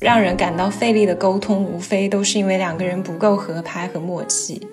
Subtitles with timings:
[0.00, 4.66] 让人感到费力的沟通，无非都是因为两个人不够合拍和默契。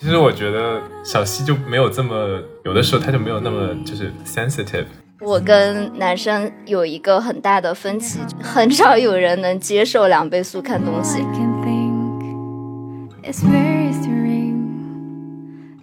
[0.00, 4.86] 其实我觉得小溪就没有这么，有的时候他就没有那么就是 sensitive。
[5.20, 11.24] 我跟男生有一个很大的分歧，很少有人能接受两倍速看东西。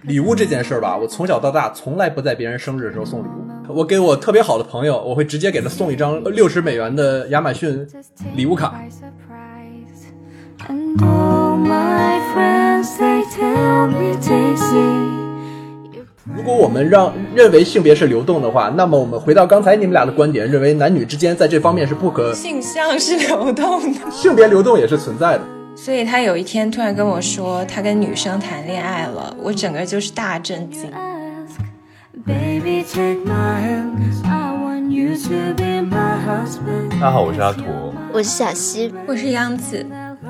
[0.07, 3.29] 礼物这件事儿吧，我从小到大从来不在别人生日的时候送礼物。
[3.67, 7.85] 我给我特别好的朋友，我会直接给他送一张六十美元的亚马逊
[8.33, 8.73] 礼物卡。
[16.33, 25.41] 如果我们让认为性别是流动的话，那么我们回到刚才你们俩的观点，认为男女之间在这方面是不可性向是流动的，性别流动也是存在的。
[25.77, 30.89] 所以他有一天突然跟我说，他跟女生谈恋爱了，我整个就是大震惊。
[36.89, 39.85] 大家好，我是阿驼，我是小溪，我是央子。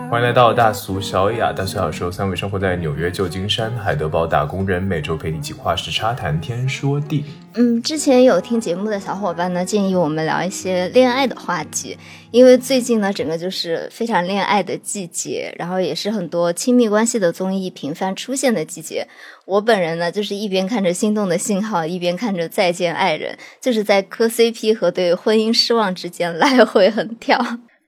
[0.10, 1.52] 欢迎来到大俗小雅。
[1.52, 7.26] 大俗小说，三位生活在纽约、旧金山、海德堡打工人，每周陪你一起跨时差谈天说地。
[7.56, 11.98] 嗯，之前有听节目的小伙伴呢，建议我们聊一些恋爱的话题，
[12.32, 19.06] 因为最近呢，整个就是非常恋爱的季节，然后也是很多亲密关系的综艺频繁出现的季节。
[19.46, 27.38] 我本人呢，就是一边看着心动的信号，一边看着再见爱人，就是在磕 CP 和对婚姻失望之间 来回横跳。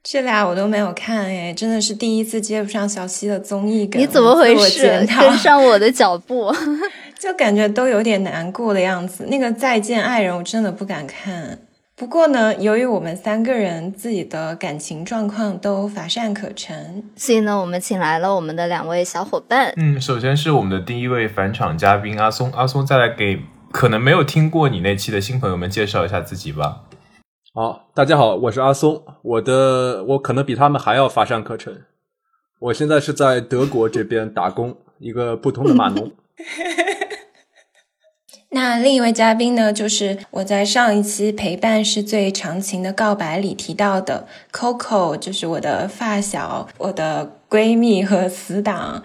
[0.01, 4.01] 这俩我都没有看哎，真的是第一次接不上小溪的综艺梗。
[4.01, 5.05] 你怎么回事？
[5.07, 6.53] 跟上我的 脚步，
[7.19, 9.25] 就感觉都有点难过的样子。
[9.29, 11.59] 那个再见爱人，我真的不敢看。
[11.97, 19.73] 不过呢，由于我们三个人自己的感情状况都乏善可陈，所以呢，我们请来了我们的两位小伙伴。
[19.75, 23.41] 嗯，首先是我们的第一位返场嘉宾阿松，阿松再来给
[23.73, 26.83] 可能没有听过你那期的新朋友们介绍一下自己吧。
[27.51, 29.03] 好，大家好，我是阿松。
[29.23, 31.83] 我的我可能比他们还要乏善可陈。
[32.59, 36.11] 我现在是在德国这边打工，一个普通的码农。
[38.51, 49.01] 那另一位嘉宾呢，就是我在上一期陪伴是最长情的告白里提到的 Coco，就是我的发小、我的闺蜜和死党。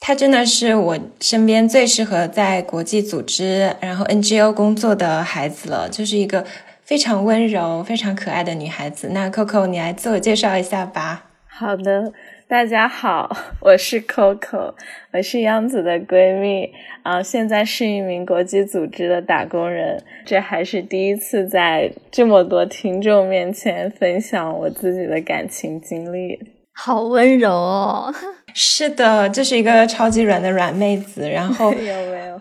[0.00, 6.46] 她真的是我身边最适合在国际组织然后 NGO 工作的孩子了，就是一个。
[6.92, 9.08] 非常温柔、非常可爱的女孩子。
[9.14, 11.24] 那 Coco，你来自我介绍一下吧。
[11.46, 12.12] 好的，
[12.46, 14.74] 大家好， 我是 Coco，
[15.10, 16.70] 我是央子的闺蜜
[17.02, 20.04] 啊，现在是一名国际组织的打工人。
[20.26, 26.38] 这还是第一次在这么多听众面前分享我自己的感情经历，
[26.74, 28.14] 好温柔哦。
[28.52, 31.30] 是的，这是一个超级软的软妹子。
[31.30, 32.38] 然后 有没有？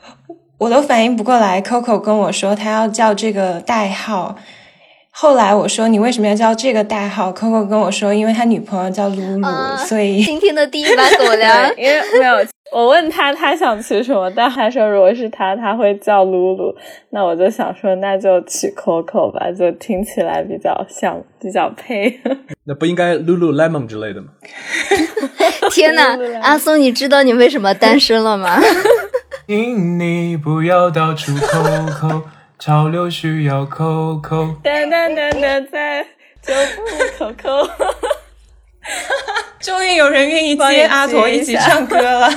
[0.62, 4.36] 我都反应不过来，Coco 跟我说他要叫这个代号。
[5.10, 11.68] 后来我说你为什么要叫这个代号？Coco 跟我说，因为他女朋友叫露露，所以今天的第一把狗粮。
[11.76, 12.36] 因为没有，
[12.72, 16.76] 我问他他想取什么，但他说如果是他，他会叫露露。
[17.10, 22.20] 那我就想说，那就取 Coco 吧，就听起来比较像，比较配。
[22.66, 24.28] 那不应该 Lulu Lemon 之类的吗？
[25.74, 28.62] 天哪，阿松，你知道你为什么单身了吗？
[29.52, 32.24] 请你不要到处抠抠，
[32.58, 34.46] 潮流需要抠抠。
[34.64, 36.06] 噔噔噔噔，在
[36.42, 37.70] 就不抠抠。
[39.60, 42.30] 终于有人愿意接阿驼一起唱歌了。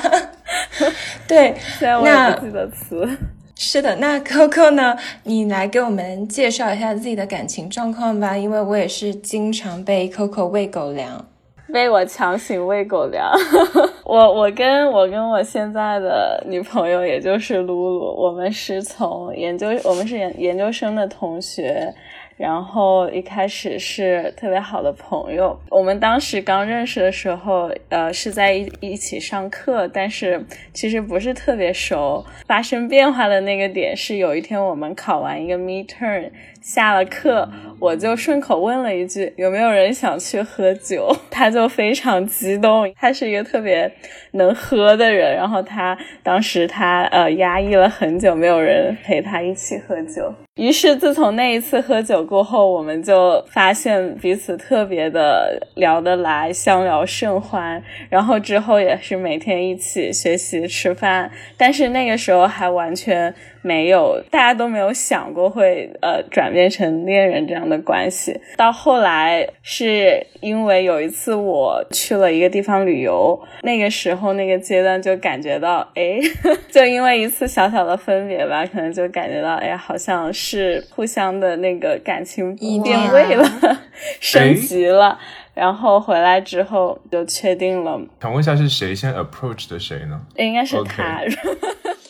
[1.28, 3.08] 对，那记得词。
[3.54, 4.96] 是的，那 Coco 呢？
[5.22, 11.24] 你来给我们介绍一下自己的感情状况吧，因为我也是经常被 Coco 喂狗粮。
[11.72, 13.32] 被我强行喂狗粮，
[14.04, 21.94] 我我跟我跟我现在的女朋友，也就是露露，我们是从研究，我们是研研究生的同学。
[22.36, 32.24] 然后一开始是特别好的朋友，我们当时刚认识的时候，呃，是在一一起上课，但是其实不是特别熟。
[32.44, 36.28] 发生变化的那个点是有一天我们考完一个 midterm，
[36.64, 37.46] 下了课，
[37.78, 43.92] 我就顺口问了一句有没有人想去喝酒， 他就非常激动，他是一个特别
[44.32, 50.34] 能喝的人，然后他当时他呃压抑了很久，没有人陪他一起喝酒。
[50.54, 57.82] 于是，自从那一次喝酒过后，我们就发现彼此特别的聊得来，相聊甚欢。
[58.08, 63.34] 然后之后也是每天一起学习、吃饭，但是那个时候还完全
[63.64, 68.38] 没有，大家都没有想过会呃转变成恋人这样的关系。
[68.58, 76.20] 到后来是因为有一次我去了一个地方旅游，那个时候那个阶段就感觉到，哎，
[76.70, 83.48] 就因为一次小小的分别吧，可能就感觉到，哎，好像是互相的那个感情变味了，
[84.20, 85.18] 升级了。
[85.54, 88.00] 然后回来之后就确定了。
[88.20, 90.20] 想问一下，是谁先 approach 的谁呢？
[90.36, 91.20] 应该是他。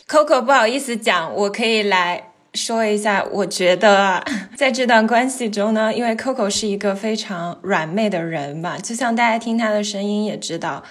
[0.07, 3.23] Coco 不好意思讲，我可以来说一下。
[3.31, 4.23] 我觉得
[4.55, 10.83] 在这段关系中呢，因为 Coco 是一个非常软妹的人嘛，就像大家听他的声音也知道，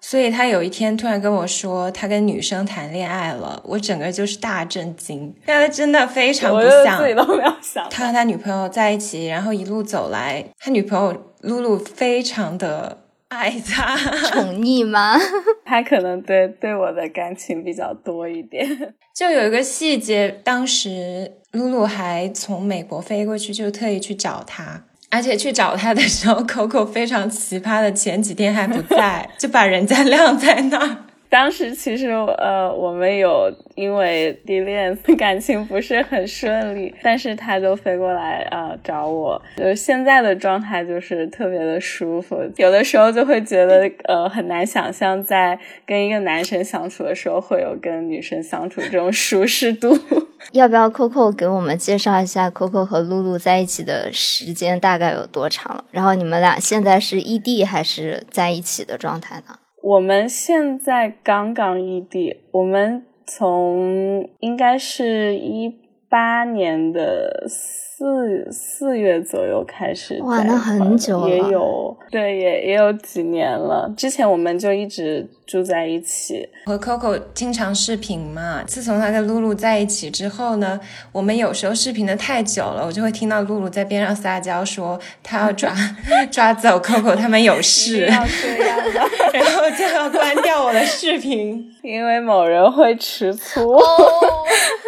[0.00, 5.34] 所以他有一天突然跟我说他跟女生谈恋爱了，我整个就是大震惊。
[5.46, 7.86] 他真的非常不像，自己都没有想。
[7.90, 11.31] 他和他女朋友在一起，然后一路走来，他女朋友。
[11.42, 15.18] 露露非常的爱他，宠溺吗？
[15.64, 18.66] 他可能对对我的感情比较多一点。
[19.14, 30.96] 就有一个细节，当时露露还从美国飞过去，就特意去找他，而且去找他的时候， Coco 非常奇葩的，前几天还不在，就把人家晾在那儿。
[31.32, 49.98] 当时其实呃，我们有因为地恋感情不是很顺利，但是他就飞过来啊找我，就是现在的状态就是特别的舒服，有的时候就会觉得呃很难想象在跟一个男生相处的时候会有跟女生相处这种舒适度。
[50.52, 55.84] 要不要 Coco 给我们介绍一下 Coco 和露露在一起的时间大概有多长了？
[55.92, 59.56] 然后你们俩现在是异地还是在一起的状态呢？
[59.82, 65.76] 我们现在刚刚异地，我们从应该是一
[66.08, 67.46] 八年的。
[67.94, 73.92] 四四月左右开始，哇，那很久了，也有对，也也有几年了。
[73.96, 78.62] 之前我们就一直住在一起，和 Coco 经常视频嘛。
[78.66, 80.80] 自从他跟露露在一起之后呢，
[81.12, 85.74] 我们有时候视频的太久了，我就会听到露露在边上撒娇说他要抓
[86.32, 88.90] 抓走 Coco，他们有事，要这样的，
[89.38, 93.78] 然后就要关掉我的视频， 因为某人会吃醋，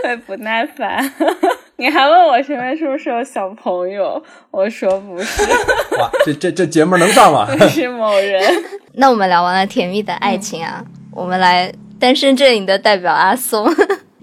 [0.02, 1.12] 会不耐烦。
[1.76, 4.22] 你还问我身边是不是有小朋友？
[4.52, 5.42] 我说不是。
[5.98, 7.48] 哇，这这这节目能上吗？
[7.68, 8.40] 是某人。
[8.92, 13.68] 那我们聊完了甜蜜的爱情啊，我们来单身阵营的代表阿松，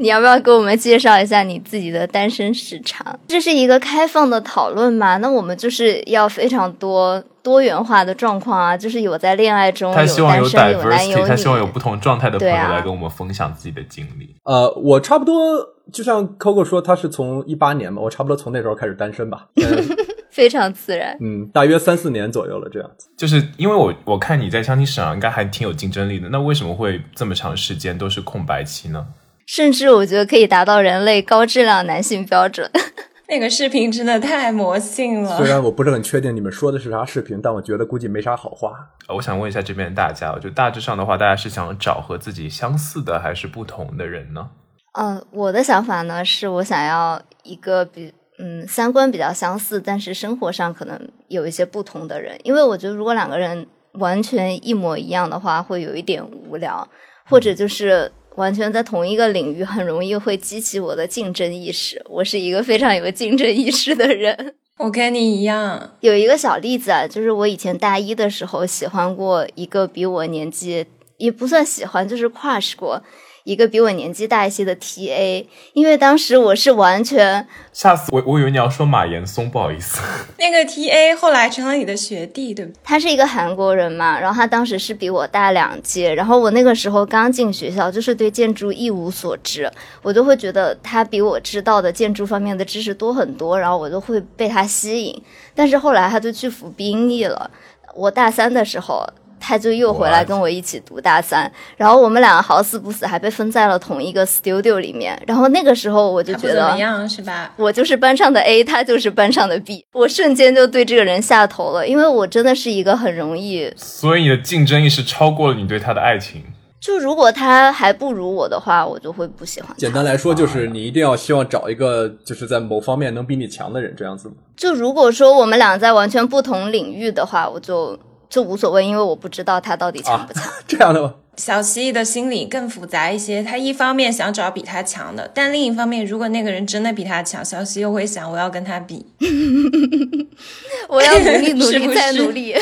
[0.01, 3.19] 你要不要给我们介绍一下你自己的单身时长？
[3.27, 5.17] 这是一个开放的讨论嘛？
[5.17, 14.35] 那我们就是要非常多多元化的状况啊，就是有在恋爱中，他希望有单有男有女，他希望有不同状态的朋友来跟我们分享自己的经历。
[14.43, 15.67] 呃，我差不多。
[15.91, 19.47] 就像 Coco 说，他是从一八年嘛，我差不多从那时候开始单身吧，
[20.31, 21.17] 非常自然。
[21.19, 23.09] 嗯，大约三四年左右了，这样子。
[23.17, 29.05] 就是因为我我看你在相亲市场应该还挺有竞争力的，那为什么会这么长时间都是空白期呢？
[29.51, 32.71] 甚至我觉得可以达到人类高质量男性标准。
[33.27, 35.35] 那个视频真的太魔性了。
[35.37, 38.71] 虽然我不是很确定你们说的是啥视频，但我觉得估计没啥好话。
[39.09, 44.51] 我想问一下这边大家，就大致上的话，大家是想找和自己相似的还是不同的人呢？
[44.97, 56.87] 嗯，我的想法呢，是我想要一个比嗯三观比较相似，但是生活上可能有一些不同的人，因为我觉得如果两个人完全一模一样的话，会有一点无聊，
[57.25, 62.03] 或者就是完全在同一个领域，很容易会激起我的竞争意识。
[62.09, 64.55] 我是一个非常有竞争意识的人。
[64.77, 70.85] 我跟你一样，有一个小例子啊，就是我以前大一的时候喜欢过一个比我年纪
[71.17, 73.03] 也不算喜欢，就是 crush 过。
[73.43, 79.99] 一个比我年纪大一些的 T A，因为当时我是完全吓死我，我以为你要说马岩松，不好意思。
[80.37, 82.77] 那个 T A 后来成了你的学弟，对不对？
[82.83, 89.71] 他是一个韩国人嘛，然后他当时是比我大两届，然后我那个时候刚进学校，就是对建筑一无所知，
[90.01, 95.23] 我就会觉得他比我知道的建筑方面的知识多很多，然后我就会被他吸引。
[95.55, 97.49] 但是后来他就去服兵役了，
[97.95, 99.03] 我大三的时候。
[99.41, 105.19] 他就又回来跟我一起读大三，然后我们两个好死不死还被分在了同一个 studio 里面。
[105.25, 107.51] 然后那个时候我就觉得怎么样是吧？
[107.57, 113.73] 我就是班上的 A，他就是班上的 B，我瞬间就对这个人下头了，因为我真的是一个很容易。
[113.75, 116.43] 所以你的竞争意识超过了你对他的爱情。
[116.79, 119.75] 就如果他还不如我的话，我就会不喜欢。
[119.77, 124.35] 简单来说，就是你一定要希望找一个就是在某方面能比你强的人，这样子吗？
[124.55, 127.99] 就如果说我们俩在完全不同领域的话，我就。
[128.31, 130.43] 就无所谓，因为我不知道他到底强不强。
[130.65, 131.13] 这样的吗？
[131.35, 139.05] 小蜥蜴的心理更复杂一些，他一方面想找比他强的，但另一方面，如果那个人真的比他强，小蜥又会想我要跟他比，
[140.87, 142.55] 我要努力 努力再努力。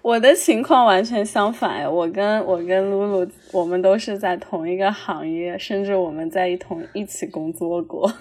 [0.00, 8.12] 我的情况完全相反，我跟我跟露露，我们都是在同一个行业，甚至我们在一同一起工作过。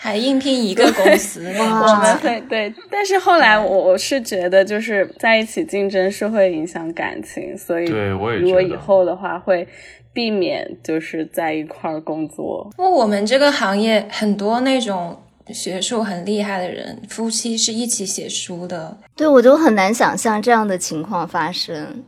[0.00, 9.66] 还应聘一个公司， 我们会对，但是后来我我是觉得，就是在一起竞争是会影响感情，所以对我也如果以后的话会
[10.12, 12.70] 避免就是在一块儿工作。
[12.78, 22.04] 因为我们这个行业很多那种学术很厉害的人，夫妻是一起写书的，对我就很难想象这样的情况发生。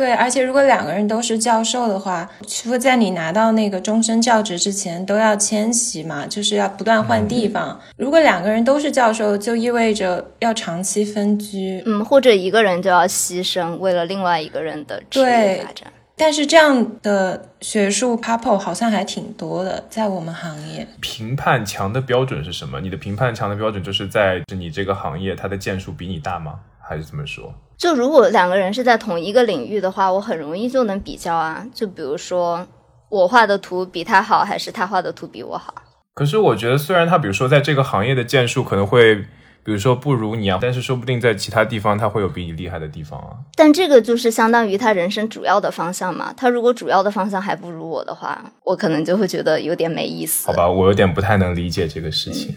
[0.00, 7.78] 对，而且如果两个人都是教授的话，除了在你拿到那个终身教职之前都要迁徙嘛，就是要不断换地方。
[7.98, 15.92] 如果两个人都是教授，就意味着要长期分居，嗯，或者一个人就要牺牲，为了另外一个人的职业发展。
[16.16, 20.86] 但是这样的学术 couple 好像还挺多的，在我们行业。
[21.02, 22.80] 评判强的标准是什么？
[22.80, 26.54] 你的评判强的标准就是在你这个行业，它的建树比你大吗？
[26.90, 27.54] 还是怎么说？
[27.78, 31.64] 就如果两个人是在同一个领域的话，我很容易就能比较啊。
[31.72, 32.66] 就比如说，
[33.08, 35.72] 我画的图比他好，还是他画的图比我好？
[36.12, 43.30] 可是我觉得，虽然他比如说在这个行业的建树可能会，比如说不如你啊，但是说不定在其他地方他会有比你厉害的地方啊。
[43.54, 46.34] 但这个就是相当于他人生主要的方向嘛。
[46.36, 50.48] 他如果主要的方向还不如我的话，我可能就会觉得有点没意思。
[50.48, 52.54] 好吧，我有点不太能理解这个事情。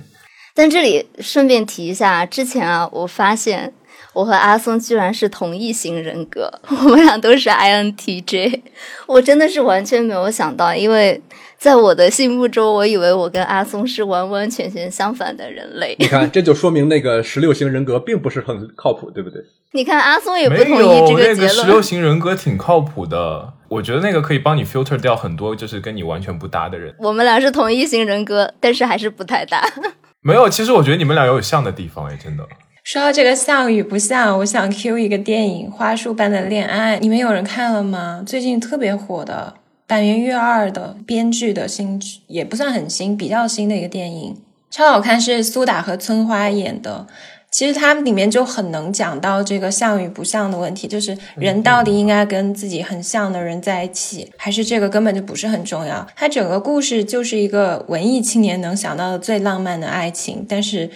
[0.56, 3.72] 但这里顺便提一下，之前啊，我发现。
[4.14, 8.62] 我和阿松居然是同一型人格， 我们俩都是 INTJ，
[9.08, 11.20] 我真的是完全没有想到，因为
[11.58, 15.96] 在我的心目中，我以为我跟阿松是完完全全相反的人类。
[15.98, 19.42] 你看，这就说明那个十六型人格并不是很靠谱，对不对？
[19.76, 21.50] 你看阿松也不同意这个结论。
[21.50, 26.94] 十六型人格挺靠谱的，我觉得那个可以帮你 filter 掉很多就是跟你完全不搭的人。
[27.02, 29.68] 我们俩是同一型人格，但是还是不太搭。
[30.22, 32.44] 没有，其实我觉得你们俩有像的地方，哎，真的。
[32.84, 38.22] 说到这个像与不像，我想 Q 一个电影《花束般的恋爱》，你们有人看了吗？
[38.26, 39.54] 最近特别火的
[39.88, 41.98] 板垣月二的编剧的新，
[42.28, 44.36] 也不算很新，比较新的一个电影，
[44.70, 47.08] 超好看，是苏打和村花演的。
[47.50, 56.06] 其实它里面就很能讲到这个像与不像的问题，就是人到底应该跟自己很像的人在一起，还是这个根本就不是很重要。
[56.18, 60.90] 它整个故事就是一个文艺青年能想到的最浪漫的爱情，但是。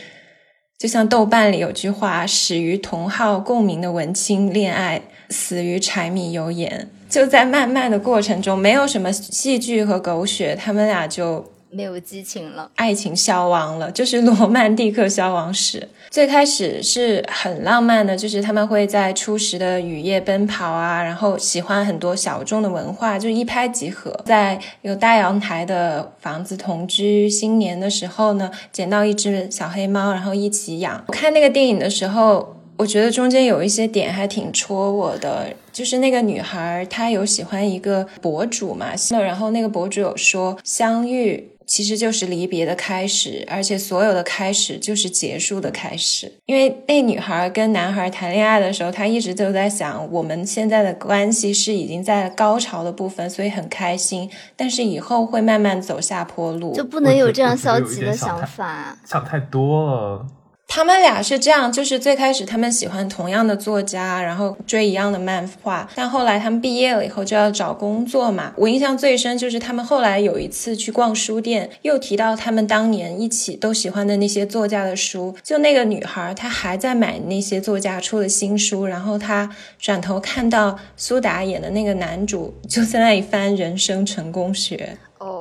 [0.77, 11.43] 就像豆瓣里有句话：“始于同好共鸣的文青恋爱，死于柴米油盐。”就在慢慢的过程中，没有什么戏剧和狗血，他们俩就。
[11.69, 15.87] 没有激情了，爱情消亡了，就是罗曼蒂克消亡史。
[16.09, 24.17] 最开始是很浪漫的，就是他们会在初时的雨夜奔跑啊，然后喜欢很多小众的文化，就一拍即合。
[24.25, 31.03] 在有大阳台的房子同居，新年的时候呢，捡到一只小黑猫，然后一起养。
[31.07, 41.51] 我看那个电影的时候，我觉得中间有一些点还挺戳我的，就是那个女孩她有喜欢一个博主嘛，然后那个博主有说相遇。
[41.67, 46.31] 其实就是离别的开始，而且所有的开始就是结束的开始。
[46.45, 54.29] 因为那女孩跟男孩谈恋爱的时候，她一直都在想，我们现在的关系是已经在高潮的部分，所以很开心。
[54.55, 60.25] 但是以后会慢慢走下坡路，就不能有这样消极的想法，想太多了。
[60.69, 68.53] 他们俩是这样，就是最开始他们喜欢同样的作家，然后追一样的漫画，但后来他们毕业了以后就要找工作嘛。
[68.57, 75.35] 我印象最深就是他们后来有一次去逛书店，又提到他们当年一起都喜欢的那些作家的书。
[75.41, 84.97] 就那个女孩，她还在买那些作家出的新书，然后她转头看到苏打演的那个男主就在那里翻人生成功学。
[85.19, 85.36] 哦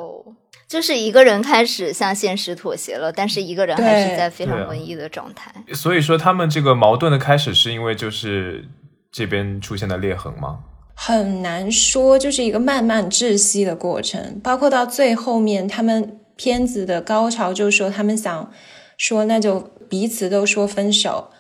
[0.69, 5.53] 就是一个人开始向现实妥协了，但是一个人还是在非常文艺的状态。
[5.73, 8.65] 所以说，他们这个矛盾的开始是因为就是
[9.13, 10.59] 这边出现的裂痕吗？
[10.95, 14.41] 很难说，就是一个慢慢窒息的过程。
[14.43, 18.51] 包括到最后面，他们片子的高潮就是说，他们想
[18.97, 21.31] 说，那就彼此都说分手。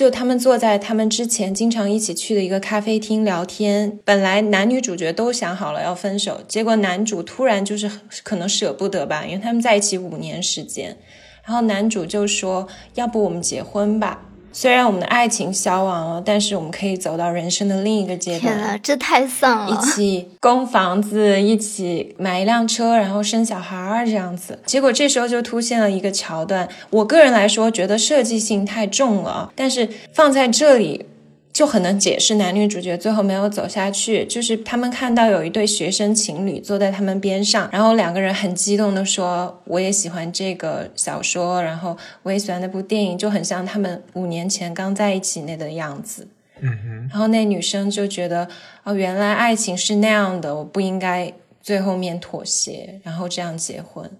[0.00, 7.90] 就他们坐在他们之前经常一起去的一个咖啡厅聊天，本来男女主角都想好了要分手，结果男主突然就是
[8.22, 10.96] 可能舍不得吧，因为他们在一起五年时间，
[11.44, 12.66] 然后男主就说
[12.96, 18.54] ：“要不我们结婚吧。”虽然我们的爱情消亡了，但是我们可以走到人生的另一个阶段。
[18.54, 19.70] 天啊，这太丧了！
[19.70, 24.58] 一起供房子，一起买一辆车，然后生小孩儿这样子。
[24.66, 31.06] 结果这时候就出现了一个桥段，我个人来说觉得设计性太重了，但是放在这里。
[31.52, 46.28] 就很能解释男女主角最后没有走下去，就是他们看到有一对学生情侣坐在他们边上，然后两个人很激动的说：“我也喜欢这个小说，然后我也喜欢那部电影，就很像他们五年前刚在一起那的样子。”
[46.62, 48.46] 嗯哼，然后那女生就觉得
[48.84, 54.10] 哦，原来爱情是那样的，我不应该最后面妥协，然后这样结婚。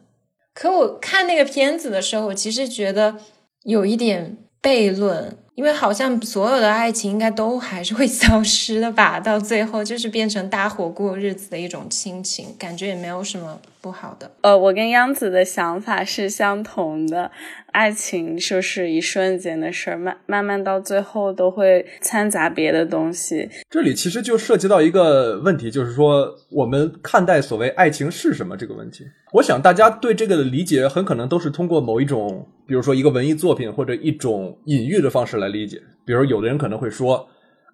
[0.54, 3.16] 可我看那个片子的时候，我其实觉得
[3.62, 14.30] 有一点悖论，因为好像所有的爱情应该都还是会消失的吧，到最后就是变成搭伙过日子的一种亲情，感觉也没有什么不好的。
[14.42, 17.30] 呃，我跟央子的想法是相同的。
[17.72, 23.48] 爱情就是一瞬间的事儿，慢慢慢到最后都会掺杂别的东西。
[23.70, 29.04] 这里其实就涉及到一个问题，就是说我们看待所谓爱情是什么这个问题。
[29.34, 35.80] 我想大家对这个的理解很可能都是通过某一种，比如说一个文艺作品或者一种隐喻的方式来理解。
[36.04, 37.24] 比如有的人可能会说，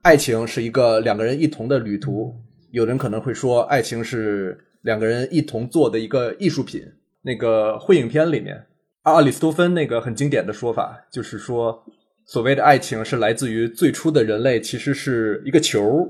[0.02, 2.34] 爱情是一个两个人一同的旅途；
[2.70, 6.80] 有人可能会说，爱情是两个人一同做的一个艺术品。
[7.22, 8.66] 那个会影片里面。
[9.02, 11.84] 阿里斯多芬那个很经典的说法，就是说，
[12.24, 16.08] 所谓的爱情是来自于最初的人类其实是一个球，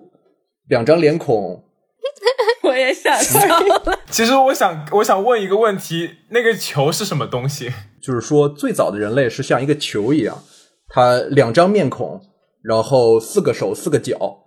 [0.69, 1.65] 两张脸孔。
[2.65, 3.13] 我也想
[3.49, 3.99] 到了。
[4.13, 7.73] 其实我想，我想问一个问题：那个球是什么东西？
[8.03, 10.43] 就是说，最早的人类是像一个球一样，
[10.89, 12.21] 它两张面孔，
[12.63, 14.46] 然后四个手、四个脚，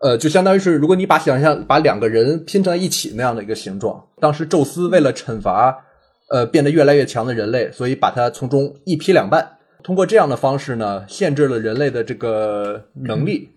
[0.00, 4.04] 呃，就相当于是如果你把想象把两个人拼在一起那样的一个形状。
[4.20, 5.86] 当时宙斯为了惩罚。
[6.32, 9.56] 呃，变得越来越强的人类，所以把它从中一劈两半。
[9.82, 13.48] 通过这样的方式呢，限制了人类的这个能力。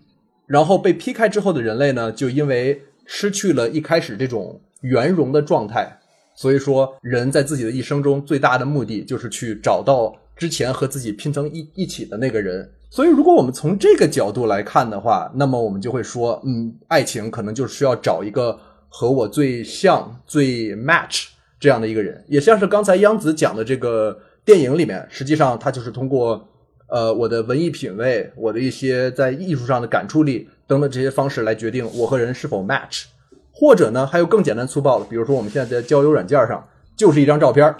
[0.48, 6.00] 然后被劈开之后的人类呢，就因为失去了一开始这种圆融的状态，
[6.34, 12.68] 所以说人在自己的一生中最大的目的就是去找到之前和自己拼成一一起的那个人。
[12.94, 18.56] 所以，如果我们从这个角度来看的话，那么我们就会说，嗯，爱情可能就是需要找一个
[18.88, 21.24] 和我最像、最 match。
[21.58, 26.46] 这样的一个人，也像是刚才央子讲的这个电影里面，实际上他就是通过，
[26.86, 33.06] 呃，我的文艺品味，我的一些在艺术上的感触力等等这些方式来决定我和人是否 match，
[33.50, 36.64] 或者呢，还有更简单粗暴的，比如说我们现在在交友软件上，
[36.96, 37.74] 就是一张照片，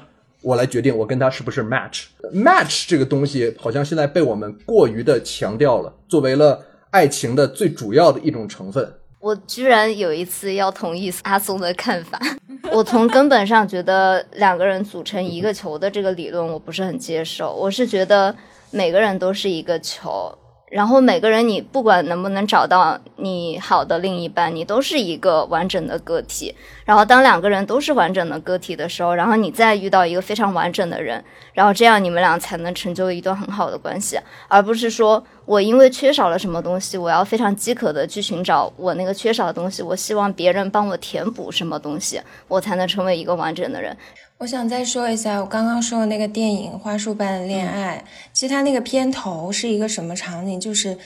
[0.45, 2.05] 我来决定我跟他是不是 match。
[2.33, 8.95] match 这个东西好像现在被我们过于的强调了，作为了爱情的最主要的一种成分。
[9.21, 12.21] 我居然有一次要同意阿松的看法，
[12.71, 18.35] 我从根本上觉得两个人组成一个球的这个理论我不是很接受，我是觉得
[18.71, 20.37] 每个人都是一个球。
[20.75, 26.53] 然后每个人，你不管能不能找到你好的另一半，你都是一个完整的个体。
[26.85, 43.97] 然后当两个人都是完整的个体的时候，然后你再遇到一个非常完整的人，然后这样你们俩才能成就一段很好的关系，而不是说我因为缺少了什么东西，我要非常饥渴的去寻找我那个缺少的东西，我希望别人帮我填补什么东西，我才能成为一个完整的人。
[44.39, 50.59] 我想再说一下，我刚刚说的那个电影《花束般的恋爱》，其实它那个片头是一个什么场景？
[50.59, 50.99] 就是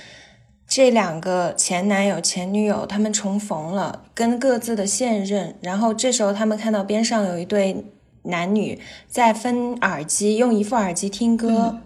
[0.67, 7.85] 这两个前男友、前女友他们重逢了，跟各自的现任，然后这时候他们看到边上有一对
[8.23, 11.81] 男女在分耳机，用一副耳机听歌，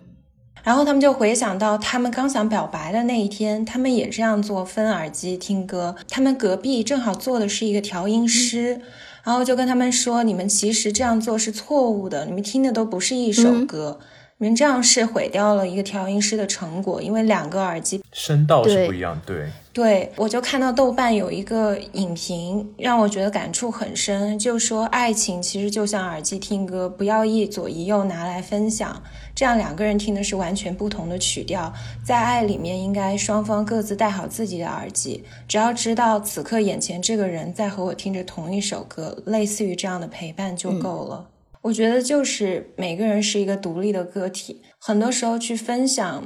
[0.63, 8.81] 然后他们就回想到他们刚想表白的那一天，他们也这样做，分耳机听歌，他们隔壁正好坐的是一个调音师。
[9.25, 13.99] 然后就跟他们说，你们其实这样做是错误的，你们听的都不是一首歌，
[14.39, 19.49] 你们这样是毁掉了一个调音师的成果，因为两个耳机声道是不一样，对。
[19.73, 29.03] 对，我就看到豆瓣有一个影评，让我觉得感触很深，就说爱情其实就像耳机听歌，不要一左一右拿来分享，
[29.35, 31.73] 这样两个人听的是完全不同的曲调。
[32.05, 41.29] 在爱里面，应该双方各自戴好自己的耳机，只要知道此刻眼前这个人在和我听着同一首歌，类似于这样的陪伴就够了。
[41.63, 46.25] 我觉得就是每个人是一个独立的个体，很多时候去分享。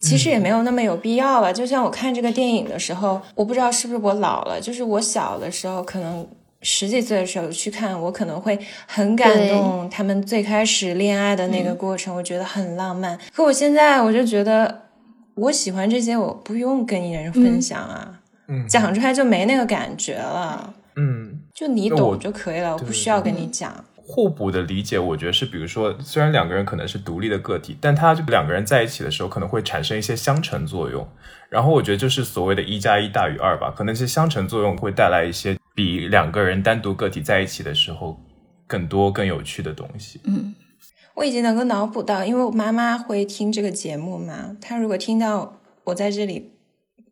[0.00, 1.52] 其实也没有那么有必要吧。
[1.52, 6.26] 就像我看这个电影的时候，我不知道是不是我老了，就是我小的时候，可能
[6.62, 13.18] 十几岁的时候去看，我可能会很感动他们最开始恋爱的那个过程，我觉得很浪漫。
[13.32, 14.82] 可我现在我就觉得，
[15.34, 20.72] 我喜欢这些，我不用跟人分享啊，嗯讲出来就没那个感觉了。
[20.96, 23.84] 嗯，就你懂就可以了，我不需要跟你讲。
[24.04, 31.08] 互补的理解，我觉得是，比如说，虽然两个人可能是独立的个体，但他就两个人在一起的时候，可能会产生一些相乘作用。
[31.48, 38.20] 然后我觉得就是所谓的“一加一大于二”吧，可能是相乘作用会带来一些比两个人单独个体在一起的时候
[38.66, 40.20] 更多更有趣的东西。
[40.24, 40.54] 嗯，
[41.14, 46.50] 我已经能够脑补到，因为我妈妈会听这个节目嘛，她如果听到我在这里。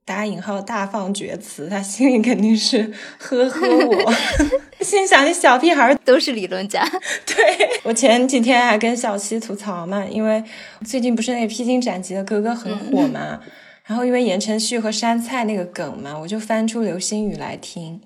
[0.02, 4.12] 打引号大放厥词，他心里肯定是呵呵我，
[4.82, 6.84] 心想你小屁孩都是理论家。
[7.24, 7.36] 对
[7.84, 10.42] 我前几天还跟小七吐槽嘛，因为
[10.84, 13.38] 最近不是那个披荆斩棘的哥哥很火嘛。
[13.84, 18.00] 然后因为言承旭和杉菜那个梗嘛，我就翻出流星雨来听。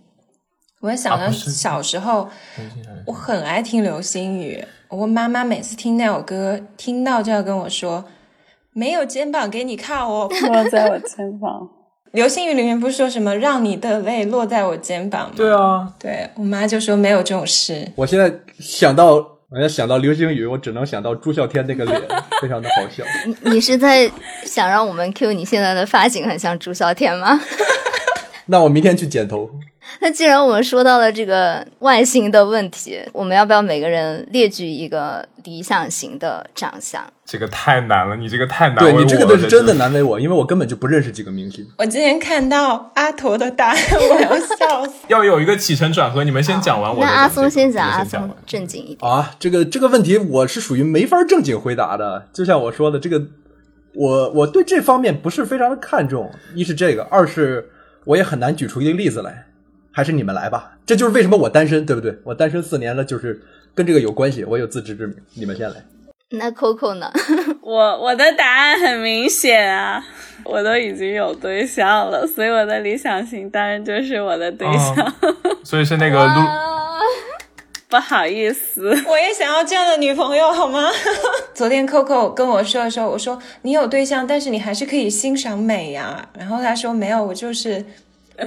[0.85, 2.29] 我也想到小时候，
[3.07, 4.63] 我很爱听流星雨。
[4.89, 8.05] 我妈妈每次听那首歌，听到就要跟我说
[8.75, 10.29] ：“没有肩膀给你靠哦。
[10.53, 11.71] 落在我肩膀。”
[12.13, 15.33] 流星雨里面不是说什么让你的泪落在我肩膀吗？
[15.35, 17.91] 对啊，对我妈就说没有这种事。
[17.97, 19.15] 我现在想到，
[19.49, 21.99] 我要想到流星雨，我只能想到朱孝天那个脸，
[22.43, 23.03] 非常的好笑。
[23.25, 24.09] 你你是在
[24.45, 27.41] 想让我们 Q 你现在的发型很像朱孝天吗？
[28.47, 29.51] 那我明天去剪头。
[30.01, 37.03] 那既然我们说到了这个外形的问题，我们要不要每个人列举一个理想型的长相？
[37.25, 41.67] 这个太难了，你这个太难为对你这个我了的是真的难为我，因为我根本就不认识几个明星。
[41.79, 44.93] 我今天看到阿驼的答案，我要笑死。
[45.09, 48.05] 要有一个起承转合，你们先讲完，我再那阿松讲这个先讲，阿。
[48.05, 49.11] 松正经一点。
[49.11, 52.29] 啊，这个这个问题我是属于没法正经回答的。
[52.33, 53.23] 就像我说的，这个
[53.95, 56.31] 我我对这方面不是非常的看重。
[56.55, 57.71] 一是这个，二是
[58.05, 59.47] 我也很难举出一个例子来。
[59.97, 62.19] 还是你们来吧，这就是为什么我单身，对不对？
[62.25, 63.41] 我单身四年了，就是
[63.77, 64.43] 跟这个有关系。
[64.45, 65.77] 我有自知之明，你们先来。
[66.31, 67.13] 那 Coco 呢？
[67.63, 70.05] 我我的答案很明显啊，
[70.45, 75.15] 我都已经有对象了，所以我的理想型当然就是我的对象。
[75.63, 76.99] 所以是那个露，啊
[77.89, 80.91] 不好意思，我也想要这样的女朋友，好吗？
[81.55, 86.29] 昨天 Coco 跟我说的时候，我说你有对象，但是你还是可以欣赏美呀。
[86.37, 87.85] 然后他说没有，我就是我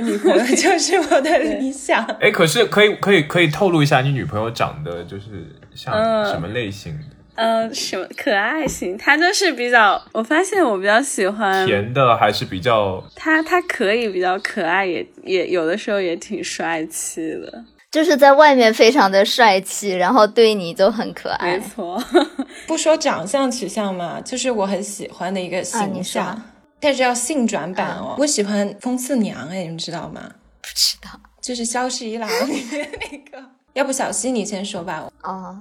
[0.01, 2.03] 女朋友 就是我的理想。
[2.19, 6.97] 哎，可是可以可以可以透露一下，你女朋友长得就是像嗯什么类型？
[7.39, 8.97] 嗯、什么可爱型？
[8.97, 21.59] 她就是比较，我发现我比较喜欢甜的还是比较她她可以比较可爱，也也有的时候也挺帅气的，就是在外面非常的帅气，然后对你都很可爱没。
[21.63, 22.03] 错。
[22.65, 26.41] 不说长相取向嘛，就是我很喜欢的一个形象，说
[26.79, 28.15] 但是要性转版哦。
[28.17, 30.21] 我喜欢风四娘，哎，你们知道吗？
[30.61, 33.43] 不知道就是《萧十一郎》里面那个。
[33.73, 35.07] 要不小溪你先说吧。
[35.21, 35.57] 哦，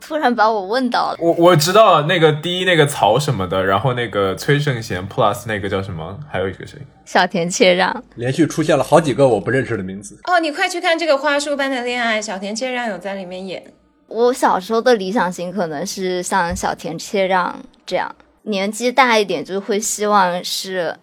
[0.00, 1.16] 突然把我问到了。
[1.18, 6.78] 我我知道那个第一那个曹什么的，然后那个崔胜贤 plus 那个叫什么，还有一个谁？
[7.06, 10.20] 小田切让，连续出现了好几个我不认识的名字。
[10.24, 13.72] 哦，你快去看这个《花束般的恋爱》，小田切让有在里面演。
[14.08, 18.14] 我小时候的理想型可能是像小田切让这样，
[18.46, 20.96] 年纪大一点就会希望是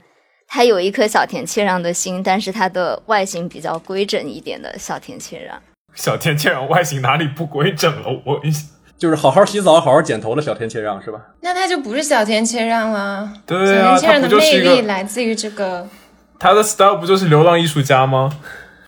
[0.48, 5.62] 他有一颗小田切让的心，但是他的外形比较规整一点的小田切让。
[5.96, 8.22] 小田切让外形哪里不规整了？
[8.26, 8.42] 我
[8.98, 11.20] 就是好好洗澡、好好剪头的小田切让是吧？
[11.42, 13.32] 那他就不是小田切让了。
[13.46, 15.88] 对啊，他小田切让的魅力来自于这个。
[16.40, 18.40] 他的 style 不就是流浪艺术家吗？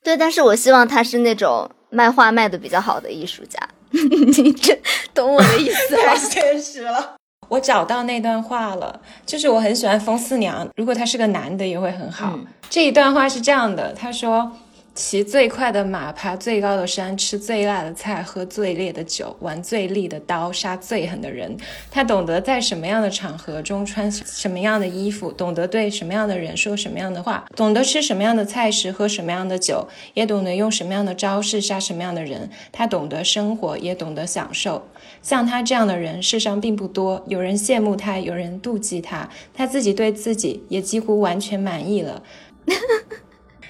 [0.03, 3.59] 对，但是我希望他是那种卖画卖的比较好的艺术家。
[3.91, 4.79] 你这
[5.13, 6.17] 懂我的意思吗太？
[6.17, 7.15] 现实了。
[7.47, 12.31] 我找到那段话了，就是我很喜欢风四娘，如果他是个男的也会很好。
[12.35, 14.51] 嗯这一段话是这样的，他说
[14.95, 21.57] ：“骑最快的马，爬最高的山，吃最辣的菜，喝最烈的酒，玩最利的刀，杀最狠的人。
[21.91, 32.49] 他懂得在什么样的场合中穿什么样的衣服，懂得对什么样的人说什么样的话，懂得吃什么样的菜时，喝什么样的酒，也懂得用什么样的招式杀什么样的人。
[32.71, 34.87] 他懂得生活，也懂得享受。
[35.21, 37.21] 像他这样的人，世上并不多。
[37.27, 42.23] 有人羡慕他，有人妒忌他，他自己对自己也几乎完全满意了。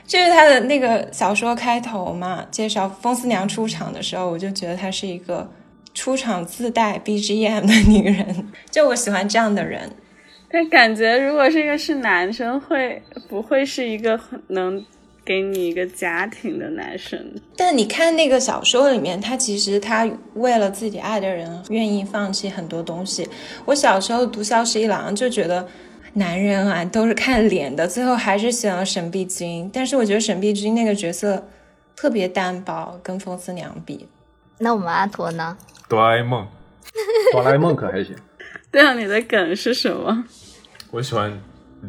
[0.08, 5.50] 这是他的那个小说开头嘛，介绍风四娘出场的时候，我就觉得她是一个
[5.96, 9.89] 出场自带 BGM 的女人，就我喜欢这样的人。
[10.52, 14.86] 但感觉如果这个是男生，会不会是一个很能
[15.26, 17.20] 给你一个家庭的男生？
[17.58, 23.28] 但你看那个小说里面，他其实他为了自己爱的人，愿意放弃很多东西。
[23.65, 25.68] 我小时候读《萧十一郎》就觉得。
[26.17, 29.69] 男人啊，都是看脸的，最后还是选了沈碧君。
[29.73, 31.45] 但是我觉得沈碧君那个角色
[31.95, 34.08] 特别单薄，跟风四娘比。
[34.60, 35.58] 那我们阿驼呢？
[35.89, 36.47] 哆啦 A 梦，
[37.34, 38.15] 哆啦 A 梦可还行。
[38.71, 40.23] 对啊，你的梗是什么？
[40.91, 41.38] 我喜欢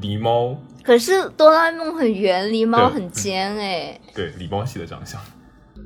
[0.00, 4.00] 狸猫，可是哆啦 A 梦很圆，狸猫很尖哎。
[4.12, 5.20] 对狸猫系的长相。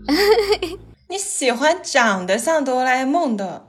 [1.09, 3.67] 你喜欢长得像哆啦 A 梦的？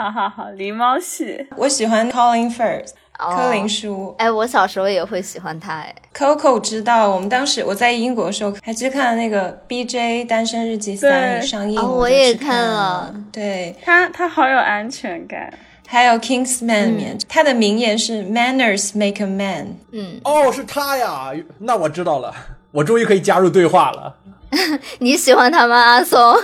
[0.00, 1.46] 好好好， 狸猫系。
[1.56, 4.14] 我喜欢 Colin Firth，、哦柯林叔。
[4.16, 5.94] 哎，我小时候也会喜欢他哎。
[6.16, 13.14] Coco 知道，我们当时我在英国的时候还去看了那个 BJ 单身日记三上映，哦我也看了。
[13.30, 15.52] 对，他他好有安全感。
[15.86, 19.66] 还有 Kingsman 里面，他的名言是 “Manners make a man”。
[19.92, 22.32] 嗯，哦，是他呀，那我知道了，
[22.72, 24.16] 我终于可以加入对话了。
[25.00, 26.18] 你喜欢他吗，阿松？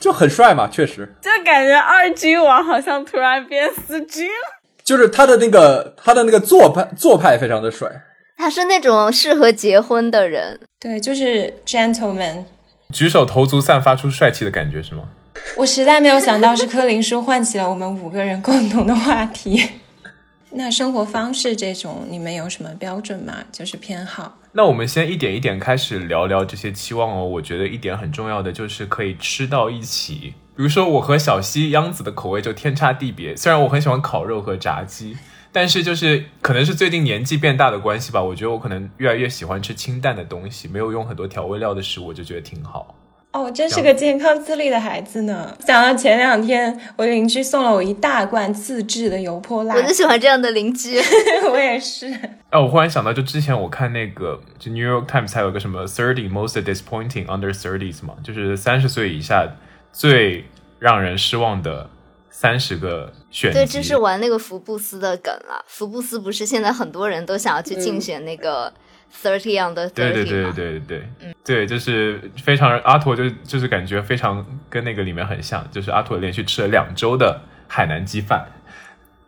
[0.00, 1.12] 就很帅嘛，确实。
[1.20, 4.58] 就感觉二军王好像突然变四军了。
[4.84, 7.90] 就是他的那个他的那个做派做派非常的帅。
[8.36, 12.44] 他是那种适合结婚的人，对，就是 gentleman。
[12.92, 15.02] 举手投足散发出帅气的感觉是吗？
[15.56, 19.62] 我实在没有想到是柯林叔唤起了我们五个人共同的话题。
[20.50, 23.34] 那生活方式这种，你们有什么标准吗？
[23.52, 24.38] 就是偏好。
[24.52, 27.24] 那我们先一点一点开始聊聊这些期望哦。
[27.24, 30.34] 我觉得一点很重要的就是可以吃到一起。
[30.56, 33.36] 比如说我和小西、央子的口味就天差地别。
[33.36, 35.16] 虽然我很喜欢烤肉和炸鸡，
[35.52, 42.96] 但是就是可能是最近年纪变大的关系吧，我觉得我可能越来越喜欢吃清淡的东西，没有用很多调味料的食物，我就觉得挺好。
[43.30, 45.54] 哦，真是个健康自律的孩子呢。
[45.64, 50.98] 想到前两天我邻居送了我一大罐自制的油泼辣，我就喜欢这样的邻居。
[51.52, 52.06] 我也是。
[52.50, 59.46] 哎， 我忽然想到，就之前我看那个，就 New York Times 还有个什么 Thirty Most Disappointing Under Thirties 嘛，就是三十岁以下
[59.92, 60.46] 最
[60.78, 61.90] 让人失望的
[62.30, 65.62] 三十个选对，这是玩那个福布斯的梗了。
[65.66, 68.72] 福布斯不是现在很多人都想要去竞选那个。
[69.10, 78.46] Thirty on the thirty 对对对对对对，嗯，对，就是非常阿拓就就是感觉非常跟那个里面很像，就是阿拓连续吃了两周的海南鸡饭，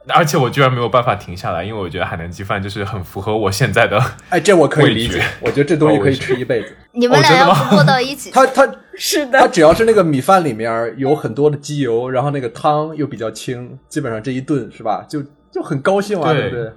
[0.09, 6.77] 而且我居然没有办法停下来，因为我觉得海南鸡饭就是很符合我现在的，哎，这我可以理解，我觉得这东西可以吃一辈子。
[6.93, 8.31] 你们俩要不过到一起？
[8.31, 16.71] 他他是的，他只要是那个米饭里面有很多的鸡油，然后那个汤又比较清，基本上这一顿是吧，就就很高兴啊，对不对？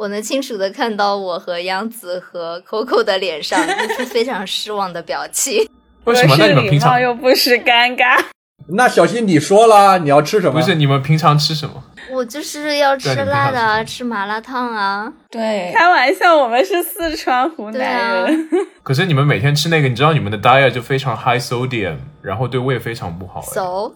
[0.00, 5.68] 我能清楚的看到我和杨子和 Coco 的脸上露出 非常失望的表情。
[6.04, 6.36] 为什么？
[6.38, 8.18] 那你们平常又不是尴尬？
[8.72, 10.58] 那小新你说了你要吃什么？
[10.58, 11.84] 不是你们平常吃什么？
[12.10, 15.12] 我就是要吃辣的，吃麻辣烫啊。
[15.30, 18.48] 对，开玩笑，我们是四川湖南人。
[18.82, 23.42] 可是你们每天吃那个，你知道你们的 diet 就非常 high sodium，然后对胃非常不好。
[23.42, 23.92] So，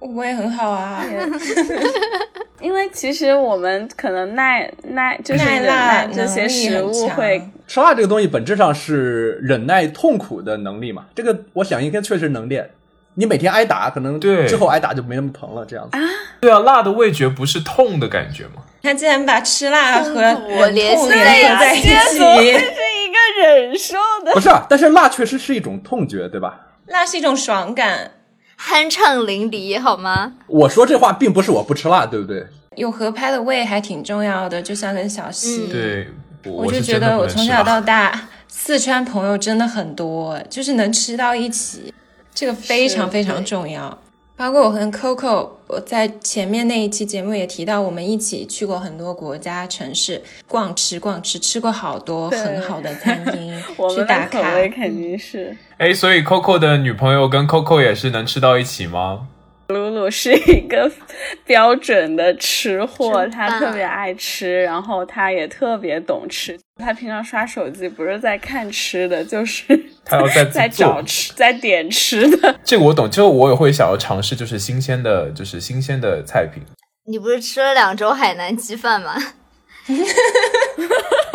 [0.00, 1.04] 我也很好啊。
[2.60, 12.68] 因为其实我们可能耐耐就是耐辣这些食物会吃辣这个东西本质上是忍耐痛苦的能力嘛，这个我想应该确实能练。
[13.14, 15.64] 你每天挨打，可能对之后挨打就没那么疼了。
[15.66, 16.00] 这样子啊，
[16.40, 18.62] 对啊，辣的味觉不是痛的感觉吗？
[18.82, 24.32] 他竟然把吃辣和我联系在一起，这是一个忍受的。
[24.32, 26.60] 不是啊，但是辣确实是一种痛觉，对吧？
[26.86, 28.12] 辣是一种爽感。
[28.60, 30.32] 酣畅淋漓，好吗？
[30.46, 32.46] 我说这话并不是我不吃辣，对不对？
[32.76, 35.66] 有合拍的胃还挺重要的，就像跟小溪。
[35.66, 36.08] 对，
[36.44, 41.92] 我就觉得我从小到大，四川朋友真的很多，就是能吃到一起，
[42.34, 43.98] 这个非常非常重要。
[44.40, 53.54] 包括我和 Coco，我在前面那一期节目也提到，我们一起去过很多国家城市逛吃逛吃，吃过好多很好的餐厅，
[53.94, 54.40] 去打卡。
[54.74, 55.54] 肯定是。
[55.76, 59.26] 哎，所以 Coco 的女朋友跟 Coco 也是能吃到一起吗？
[59.70, 60.90] 露露是一个
[61.44, 66.58] 标准的吃货，她特别爱吃，然后她也特别懂吃。
[66.76, 69.64] 她平常刷手机不是在看吃的，就是
[70.04, 72.54] 她要在在找吃，在点吃的。
[72.64, 76.62] 这个我懂，就我也会想要尝试，就是新鲜的，就是新鲜的菜品。
[77.06, 79.14] 你不是吃了两周海南鸡饭吗？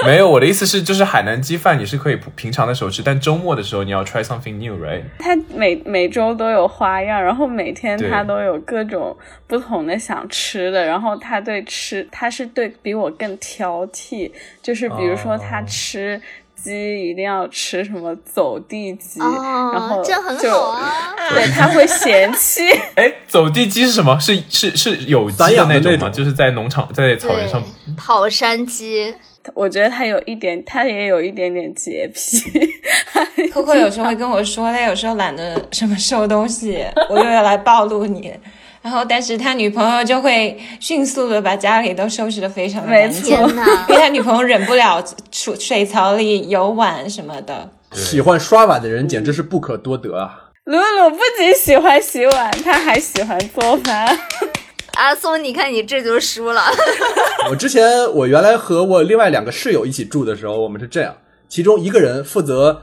[0.05, 5.01] 没有，我的意思是，就是海南鸡饭你是可以平常的时候吃，但周末的时候你要 try something new，right？
[5.19, 9.15] 他每每周都有花样，然后每天他都有各种
[9.47, 16.21] 不同的想吃的，然后他对吃他是对比我更挑剔，就是比如说他吃
[16.55, 22.63] 鸡一定要吃什么走地鸡，然后这很好啊，对他会嫌弃。
[22.95, 24.19] 哎，走地鸡是什么？
[24.19, 26.09] 是是是有鸡的那种吗？
[26.09, 27.61] 就是在农场在草原上
[27.97, 29.13] 跑山鸡。
[29.53, 32.41] 我觉得他有一点，他也有一点点洁癖。
[33.53, 38.33] Coco 有时候会跟我说，他有时候懒得什么收东西，我又要来暴露你。
[38.81, 47.71] 然后，但是他女朋友就会迅速的把家里都收拾的非常干净，因为他女朋友忍不了水水槽里有碗什么的。
[47.93, 50.51] 喜欢刷碗的人简直是不可多得啊！
[50.65, 54.15] 露露不仅喜欢洗碗，他还喜欢做饭。
[54.95, 56.61] 阿松，你看你这就输了。
[57.49, 61.15] 我之前我原来和我另外两个室友一起住的时候，我们是这样，
[61.47, 62.81] 其中一个人负责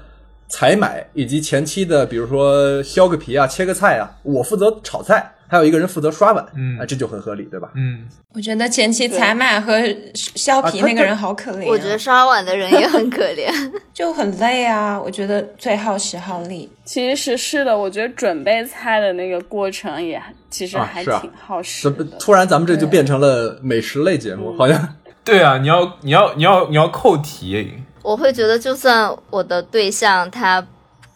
[0.49, 5.35] 采买以及前期的，比如说削个皮啊、切个菜啊，我负责炒菜。
[5.53, 7.69] 还有一个人负责刷碗，嗯，啊，这就很合理，对吧？
[7.75, 9.75] 嗯，我觉得前期采买和
[10.15, 11.67] 削皮那个人好可怜。
[11.67, 13.53] 我觉得刷碗的人也很可怜，
[13.93, 14.99] 就很累啊。
[14.99, 16.73] 我觉得最耗时耗力。
[16.87, 22.03] 其实是的，我觉得准备菜的那个过程也其实还挺耗时的。
[22.19, 24.97] 突然咱们这就变成了美食类节目，好像。
[25.23, 27.75] 对啊，你要你要你要你要扣题。
[28.03, 30.67] 我会觉得，就算我的对象他。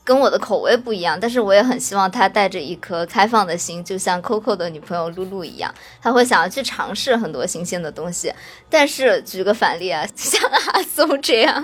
[0.07, 8.33] 跟我的口味不一样，但是我也很希望他带着一颗开放的心，就像 Coco 的女朋友露露一样，他会想要去尝试很多新鲜的东西。
[8.71, 11.61] 但是举个反例啊， 像阿松这样，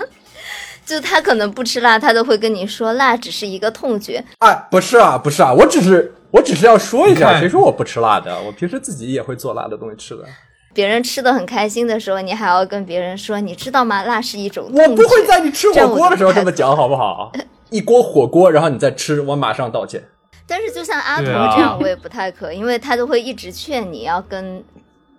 [0.85, 4.21] 就他可能不吃辣，他都会跟你说辣只是一个痛觉。
[4.39, 8.37] 哎，不是啊，不是啊，我只是我只是要说一下，谁说我不吃辣的？
[8.41, 10.25] 我平时自己也会做辣的东西吃的。
[10.73, 14.03] 别人吃的很开心的时候，你还要跟别人说，你知道吗？
[14.03, 14.83] 辣是一种痛觉。
[14.89, 17.31] 我不会在你吃火锅的时候这么讲，好不好？
[17.73, 20.03] 一锅火锅，然后你再吃，我马上道歉。
[20.45, 24.63] 但是就像阿童这样，我也不太可，因为他都会一直劝你要跟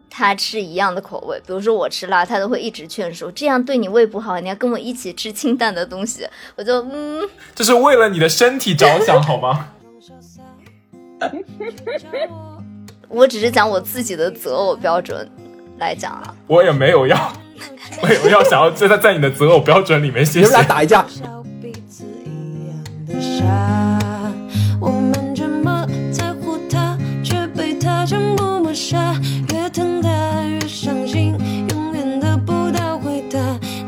[0.08, 1.36] 他吃一样的口味。
[1.44, 6.24] 比如说我吃辣，他都会一直劝说，这样对你胃不好，你要跟我一起吃清淡的东西。
[6.54, 9.70] 我就嗯，这是为了你的身体着想，好吗？
[13.08, 15.28] 我只是讲我自己的择偶标准
[15.78, 16.32] 来讲啊。
[16.46, 17.32] 我也没有要，
[18.02, 20.62] 我也没有想要在在在你的择偶标准里面，谢你们俩。
[20.62, 21.04] 打一架，
[23.20, 23.44] 傻，
[24.80, 29.14] 我们这么在乎他，却被他全部抹杀。
[29.52, 31.36] 越疼他越伤心，
[31.70, 33.38] 永远得不到回答。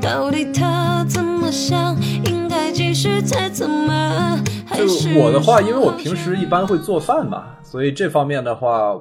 [0.00, 1.96] 到底他怎么想？
[2.24, 2.72] 应该
[4.88, 8.94] 是我的话，因为我平时一般会做饭嘛，所以这方面的话，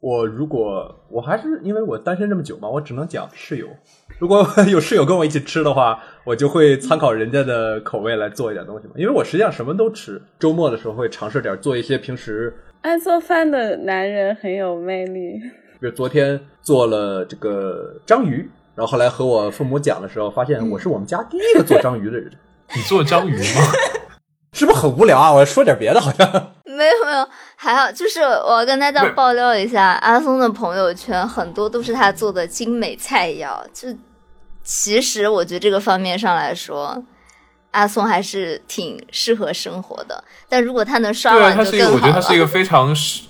[0.00, 3.68] 我如果我还是因为我单身这么久嘛，我只能讲室友。
[4.20, 8.92] 如果有室友跟我一起吃的话， 我就会参考人家的口味来做一点东西嘛。
[8.96, 15.40] 因为我实际上什么都吃，周末的时候会尝试点做一些平时，爱做饭的男人很有魅力。
[15.80, 22.30] 比如昨天做了这个章鱼，然后后来和我父母讲的时候，发现我是我们家第一个做章鱼的人，
[22.76, 23.62] 你做章鱼吗？
[24.52, 25.32] 是不是很无聊啊？
[25.32, 26.30] 我要说点别的，好像。
[26.66, 33.48] 没有没有，还好，就是我要跟大家爆料一下，阿松的朋友圈很多都是他做的精美菜肴。
[33.72, 33.88] 就
[34.72, 37.02] 其实我觉得这个方面上来说，
[37.72, 40.22] 阿松还是挺适合生活的。
[40.48, 42.00] 但如果他能刷对啊，碗就他是一个，更好了。
[42.00, 43.24] 我觉得他是一个非常实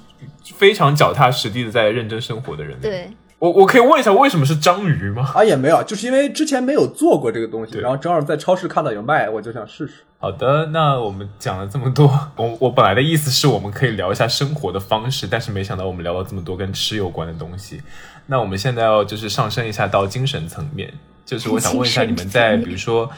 [0.55, 5.33] 非常脚踏实地的在认真生活的人。，对，我我可以问一下，为什么是章鱼吗？
[5.35, 10.05] 啊，也没有，就是因为之前没有做过这个东西，对然后正好在超市看到有卖，我就想试试。
[10.19, 17.81] 好的，那我们讲了这么多，我我本来的意思是我们可以聊一下生活的方式，但是没想到我们聊了这么多跟吃有关的东西。
[18.27, 20.93] 那我们现在要就是上升一下到精神层面，
[21.25, 23.11] 就是我想问一下你们在 比如说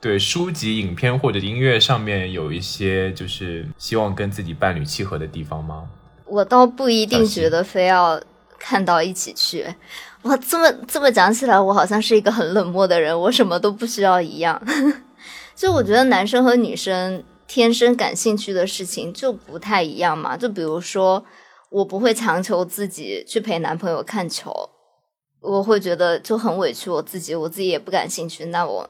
[0.00, 5.84] 对书籍、影片或者音乐上面有一些就是希望跟自己伴侣契合的地方吗？
[6.24, 8.20] 我倒不一定觉得非要
[8.58, 9.66] 看到一起去。
[10.22, 14.60] 哇，这么这么讲起来，我好像是一个很冷漠的人，我什么都不需要一样。
[15.54, 20.36] 就我觉得男生和女生天生感兴趣的事情就不太一样嘛。
[20.36, 21.24] 就比如说，
[21.70, 24.52] 我不会强求自己去陪男朋友看球，
[25.46, 28.88] 我会觉得就很委屈我自己，我自己也不感兴趣，那我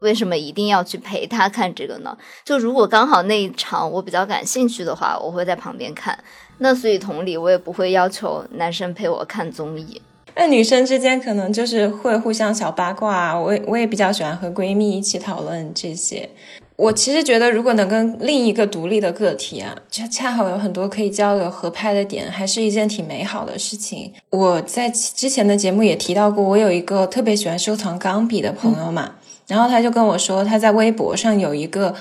[0.00, 2.16] 为什么一定要去陪他看这个呢？
[2.44, 6.16] 就如果刚好那一场我比较感兴趣的话，我会在旁边看。
[6.58, 10.00] 那所以同理，我也不会要求男生陪我看综艺。
[10.36, 16.28] 那女生之间可能就是会互相小八卦，我我也比较喜欢和闺蜜一起讨论这些。
[16.76, 24.12] 我其实觉得，如果能跟另一个独立的个体啊，恰恰好有很多可以交流合拍的点，还是一件挺美好的事情。
[24.28, 29.12] 我在之前的节目也提到过，我有一个特别喜欢收藏钢笔的朋友嘛，
[29.46, 31.94] 然后他就跟我说，他在微博上有一个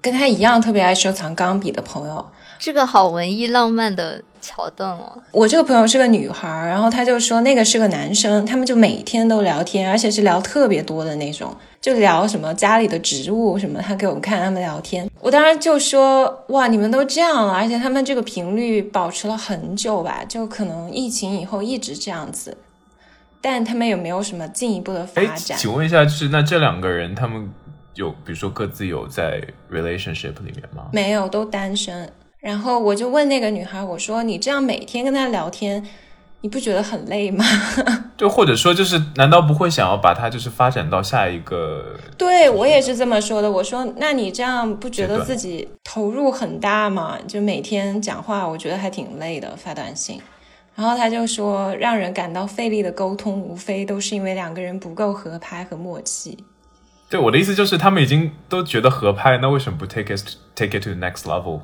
[0.00, 2.24] 跟他一样特别爱收藏钢笔的朋友，
[2.58, 5.10] 这个好文艺浪漫的桥段哦。
[5.30, 15.08] 我这个朋友是个女孩儿，然后她就说那个是个男生，他们就每天都聊天，而且是聊特别多的那种，就聊什么家里的植物什么，他给我们看他们聊天。
[15.20, 22.56] 我当时就说哇，你们都这样了，而且他们这个频率保持了很久吧，就可能疫情以后一直这样子，
[23.40, 25.56] 但他们有没有什么进一步的发哎，展？
[25.56, 27.48] 请问一下，就是那这两个人他们
[27.94, 30.88] 有比如说各自有在 relationship 里面吗？
[30.92, 32.10] 没有，都单身。
[32.42, 35.80] 然后我就问那个女孩，我说你这样每天跟他聊天，
[36.40, 37.44] 你不觉得很累吗？
[38.18, 41.96] 就或者说就是难道不会想要把它就是发展到下一个？
[42.18, 43.48] 对我也是这么说的。
[43.48, 47.16] 我说，那你这样不觉得自己投入很大吗？
[47.28, 50.20] 就每天讲话，我觉得还挺累的，发短信。
[50.74, 56.36] 然后他就说，让人感到费力的沟通，无非都是因为两个人不够合拍和默契。
[57.08, 60.24] 对我的意思就是他们已经都觉得合拍，那为什么不 take it
[60.56, 61.60] take it to the next level？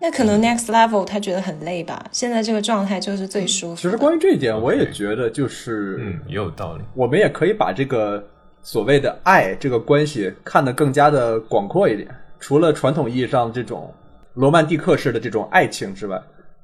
[0.00, 2.02] 那可能 next level 他觉得很累吧？
[2.10, 3.76] 现在这个状态就是最舒服。
[3.76, 6.82] 其实关于这一点，我也觉得就是，嗯，也有道理。
[6.94, 8.24] 我们也可以把这个
[8.62, 12.08] 所谓的爱这个关系看得更加的广阔一点。
[12.38, 13.92] 除了传统意义上这种
[14.32, 16.18] 罗曼蒂克式的这种爱情之外，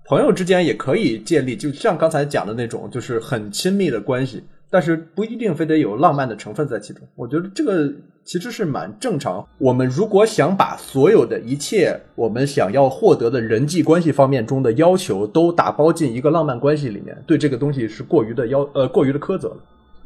[0.06, 7.02] 朋友之间也可以建立，就像刚才讲的那种，就是很亲密的关系，但是不一定非得有浪漫的成分在其中。
[7.14, 7.92] 我觉得这个
[8.24, 9.46] 其实是蛮正常。
[9.58, 19.56] 我们如果想把所有的一切我们想要获得的人际关系方面中的要求都打包进一个浪漫关系里面，对这个东西是过于的要呃过于的苛责了。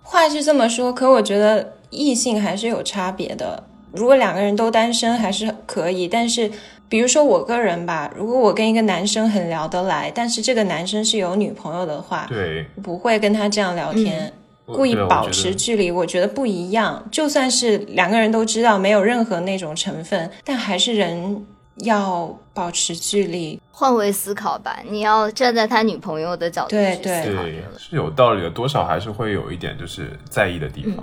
[0.03, 3.63] 话是这么说，可我觉得异性还是有差别的。
[3.93, 6.49] 如果两个人都单身还是可以，但是
[6.89, 14.33] 比如说我个人吧，如果我跟一个男生很聊得来，但是这个男生是有女朋友的话，对，不会跟他这样聊天，我
[14.67, 17.07] 故意保持距离，我觉得不一样。
[17.11, 21.47] 就算是两个人都知道没有任何那种成分，但还是人
[21.77, 23.61] 要保持距离。
[23.71, 27.65] 换位思考吧，你要站在他女朋友的角度去对对对。
[27.79, 30.97] 是有道理的，多少还是会有一点就是在意的地方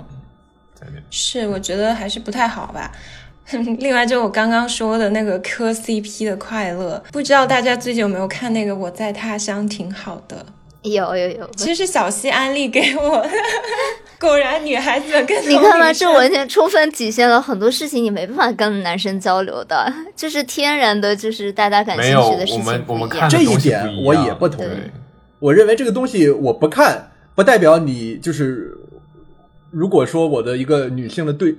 [0.74, 1.02] 在那边。
[1.10, 2.92] 是，我觉得还是不太好吧。
[3.78, 10.36] 另外，就我刚刚说的那个磕 CP 的快乐，不知道大家最近有没有看那个《我在他乡挺好的》？
[10.92, 13.30] 有有有，其实是小西安利给我的。
[14.20, 23.30] 果然，女孩子更 你看吧，这完全充分体现了很多事情你没办法跟男生交流的，就是天然的，就是大家感兴趣的事情我们不一样我们看。
[23.30, 24.68] 这一点我也不同意
[25.38, 28.76] 我认为这个东西我不看，不代表你就是，
[29.70, 31.54] 如果说我的一个女性的对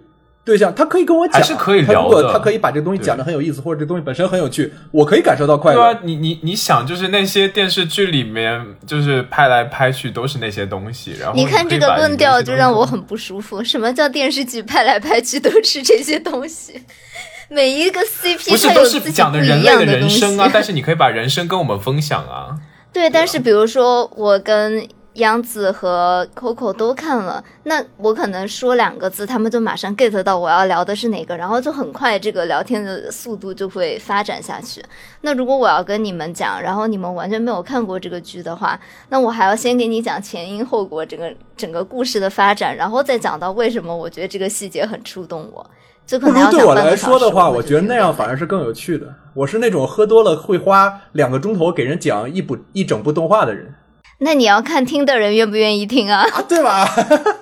[0.50, 5.80] 对象，他可以跟我讲，还是可以聊的果他可以把这个东西讲的很有意思，或者这东西本身很有趣，我可以感受到快乐。
[5.80, 13.64] 对啊，你你你想，就是那些电视剧里面，就是拍来拍去都是那些东西，然后你看这个论调就让我很不舒服。
[13.64, 16.82] 什么叫电视剧拍来拍去都是这些东西？
[17.50, 19.86] 每一个 CP 不是它有自己都是讲的人类的。
[19.86, 22.58] 人生啊，但是你可以把人生跟我们分享啊。
[22.94, 24.88] 对，但是比如说我跟
[25.20, 34.84] 央子和 Coco 都看了，那我可能说两个字，他们就马上 get 到我要聊的是哪个，然后就很快这个聊天的速度就会发展下去。
[35.22, 45.66] 那如果我要跟你们讲，然后你们完全没有看过这个剧的话，那我还要先给你讲前因后果，整个整个故事的发展，然后再讲到为什么我觉得这个细节很触动我。
[46.06, 49.14] 就可能对我来说的话，我觉得那样反而是更有趣的。
[49.36, 53.76] 我是那种喝多了会花两个钟头给人讲一部一整部动画的人
[54.20, 56.24] 那你要看听的人愿不愿意听啊？
[56.32, 56.86] 啊，对吧？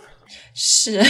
[0.53, 1.03] 是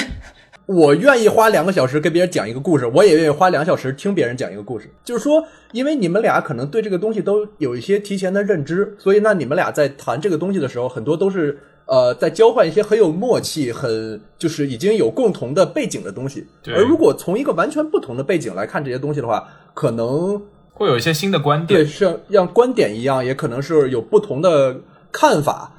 [0.65, 4.89] 我愿意花两个小时跟别人讲一个故事，我也愿意花两小时听别人讲一个故事。
[5.03, 16.45] 就是说，因为你们俩可能对这个东西都有一些提前的认知，所以那你们俩在谈这个东西的时候，很多都是呃在交换一些很有默契、很就是已经有共同的背景的东西。
[16.67, 20.41] 而如果从一个完全不同的背景来看这些东西的话，可能
[20.73, 24.75] 会有一些新的观对，点，像像观点一样，也可能是有不同的
[25.11, 25.71] 看法，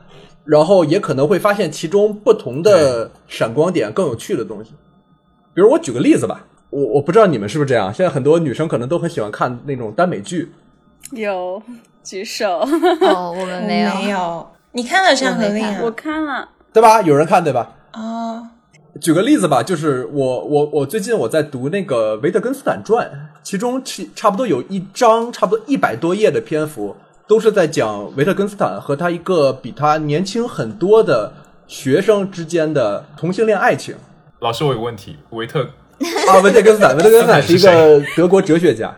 [0.44, 4.72] 然后也可能会发现其中不同的闪光点更有趣的东西。
[5.54, 10.52] 比如我举个例子吧，我我不知道你们是不是这样，现在很多女生可能都很喜欢看那种耽美剧，
[11.12, 11.62] 有
[12.02, 12.60] 举手，
[13.00, 13.94] 哦，我们没有。
[13.94, 14.46] 没有。
[14.72, 15.80] 你看了《山河令》啊？
[15.82, 17.02] 我看了，对吧？
[17.02, 17.74] 有人看对吧？
[17.94, 18.46] 哦，
[19.00, 23.06] 举个例子吧，就是我我我最近我在读那个《维特根斯坦传》，
[23.42, 26.94] 其中其差不多有一章，差不多一百多页的篇幅，
[27.28, 31.32] 都是在讲维特根斯坦和他一个比他年轻很多的
[31.66, 33.94] 学生之间的同性恋爱情。
[34.40, 35.62] 老师，我有个问题，维特
[36.28, 38.96] 啊，维特根斯坦， 维特根斯坦是一个德国哲学家，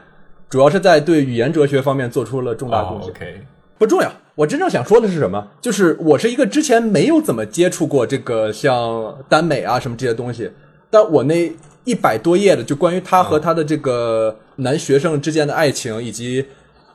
[0.49, 3.11] 主要是在对语言哲学方面做出了重大贡哦献。
[3.11, 3.41] ，OK，
[3.77, 5.49] 不重要，我真正想说的是什么？
[5.61, 10.53] 就是我是一个之前没有怎么接触过这个像耽美啊什么这些东西，
[10.89, 11.53] 但我那
[11.85, 16.47] 一百多页的就关于他和他的这个男学生之间的爱情，以及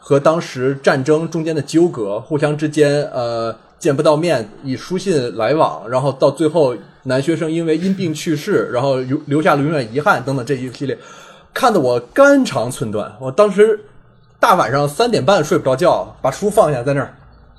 [0.07, 6.75] 和当时战争中间的纠葛，互相之间呃见不到面，以书信来往，然后到最后
[7.05, 10.95] 男学生因为因病去世，然后留留下了永远遗憾等等这一系列，
[11.55, 13.11] 看得我肝肠寸断。
[13.19, 13.79] 我当时
[14.39, 17.11] 大晚上三点半睡不着觉，把书放下在那儿，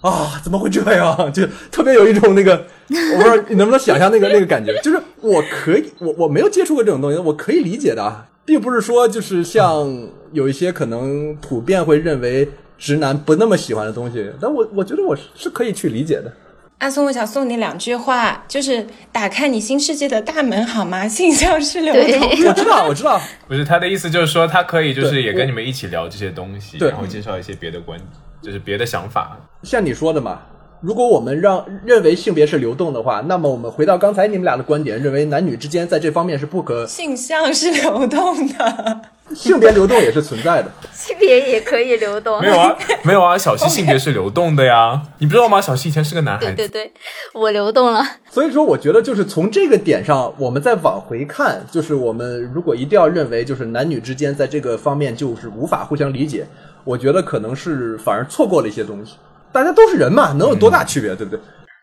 [0.02, 1.32] 啊，怎么会这样？
[1.32, 16.32] 就特别有一种那个，我不知道你能不能想象那个那个感觉，就是我可以，我我没有接触过这种东西，我可以理解的，并不是说就是像有一些可能普遍会认为直男不那么喜欢的东西，但我我觉得我是是可以去理解的。
[16.78, 21.08] 阿松，我想送你两句话，就是打开你新世界的大门好吗？
[21.08, 22.28] 信箱是流对动。
[22.28, 23.18] 我知道，我知道，
[23.48, 27.98] 不是他的意思，就是说他可以就是也跟你们一起聊这些东西，然后介绍一些别的观，
[28.42, 29.38] 就是别的想法。
[29.62, 30.42] 像你说的嘛，
[30.86, 39.00] 如果我们让认为性别是流动的话，那么我们回到刚才你们俩的观点，认为男女之间在这方面是不可性向是流动的，
[39.34, 40.70] 性别流动也是存在的。
[40.92, 42.40] 性别也可以流动。
[42.40, 45.60] 没有啊， 没有啊，小西性别是流动的呀，你不知道吗？
[45.60, 46.92] 小西以前是个男孩子，对对对，
[47.34, 48.06] 我流动了。
[48.30, 56.46] 所以说，我觉得就是从这个点上，我们再往回看，就是我们如果一定要认为就是男女之间在这个方面就是无法互相理解，
[56.84, 59.16] 我觉得可能是反而错过了一些东西。
[59.56, 61.40] 大家都是人嘛，能有多大区别，对不对？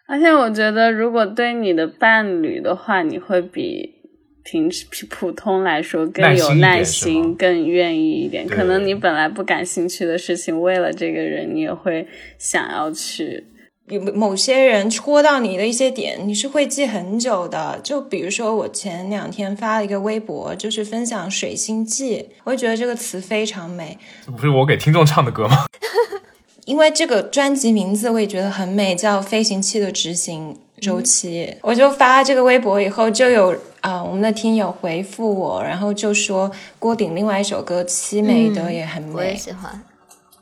[0.07, 3.89] 而且我觉得，如果对你的伴侣的话，你会比
[4.43, 8.47] 平时普通来说更有耐心，更愿意一点。
[8.47, 12.07] 可能你本来不感兴趣的事情，为了这个人，你也会
[12.37, 13.47] 想要去。
[13.87, 17.79] 有某些人戳到你的一些点，你是会记很久的。
[17.83, 25.65] 就比如说，我前两天发了一个微博，就是分享《水星记》，我会觉得这个词非常美，这不是我给听众唱的歌吗？
[26.65, 31.49] 因为这个专辑名字我也觉得很美，叫《飞行器的执行周期》。
[31.61, 33.51] 我就发这个微博以后，就有
[33.81, 36.49] 啊、呃我们的听友回复我，然后就说
[36.79, 39.35] 郭顶另外一首歌《凄美的》也很美我也。
[39.35, 39.81] 喜欢。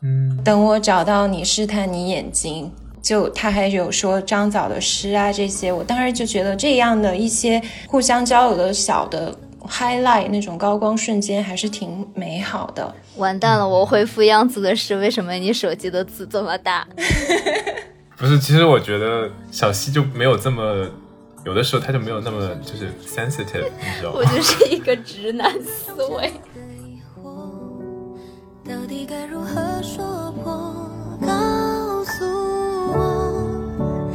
[0.03, 2.71] 嗯等我找到你，试探你眼睛。
[3.01, 9.35] 就他还有说张枣的诗啊这些，我当时就觉得这样的一些互相交流的小的
[9.69, 12.93] highlight 那种高光瞬间还是挺美好的。
[13.17, 16.87] 完蛋了，我回复样子的是为什么你手机的字这么大？
[18.17, 20.87] 不是，其实我觉得小溪就没有这么，
[21.43, 24.25] 有的时候他就没有那么就是 sensitive，你知道吗我？
[24.25, 26.31] 就是一个直男思维。
[28.63, 30.53] 到底该如何说破？
[31.21, 32.25] 告诉
[32.93, 34.09] 我，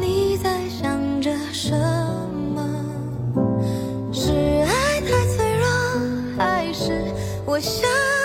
[0.00, 2.09] 你在想着什么？
[7.60, 8.19] 想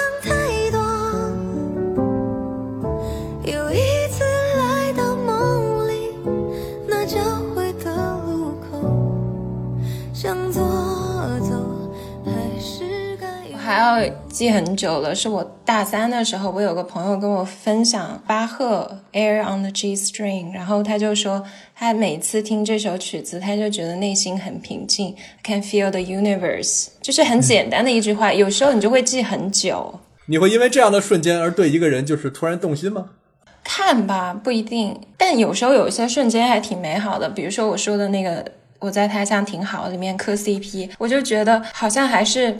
[13.76, 21.43] 还要记很久了，是我大三的时候，我有个朋友跟我分享巴赫《Air on the G String》，然后他就说，
[21.76, 25.13] 他每次听这首曲子，他就觉得内心很平静
[25.43, 29.99] ，can feel the universe，就是很简单的一句话，有时候你就会记很久。
[30.28, 33.07] 你会因为这样的瞬间而对一个人就是突然动心吗？
[33.61, 38.45] 看吧，不一定，但有时候有一些瞬间还挺美好的，比如说我说的那个
[38.80, 42.57] “我在他乡挺好”里面磕 CP，我就觉得好像还是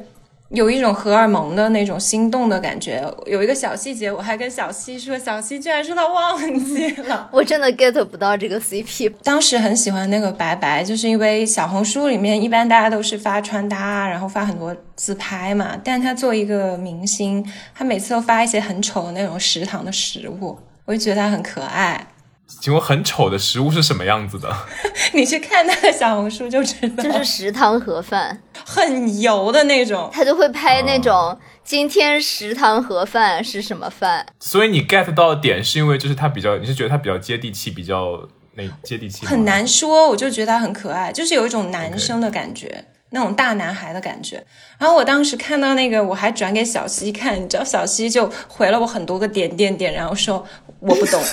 [0.50, 3.04] 有一种荷尔蒙的那种心动的感觉。
[3.26, 7.28] 有一个小细节，我还跟小西说，小西居然说他忘记了。
[7.34, 15.76] 我真的 get 不到这个 CP，当时很喜欢那个白白，就是因为小红书里面一般大家都是发穿搭啊，然后发很多自拍嘛。
[15.84, 17.44] 但他作为一个明星，
[17.74, 22.06] 他每次都发一些很丑的那种食堂的食物，我就觉得他很可爱。
[22.48, 24.56] 请问很丑的食物是什么样子的？
[25.14, 30.10] 你去看那个小红书就知道，就是食堂盒饭，很油的那种。
[30.14, 44.44] 他就会拍那种今天食堂盒饭是什么饭，所以你 get 到的点是因为就是他比较，你是觉得他比较接地气，比较那接地气很难说，我就觉得他很可爱，就是有一种男生的感觉那种大男孩的感觉。
[44.78, 50.46] 然后我当时看到那个，我还转给小西看，你知道，小西就回了我很多个点点点，然后说
[50.80, 51.22] 我不懂。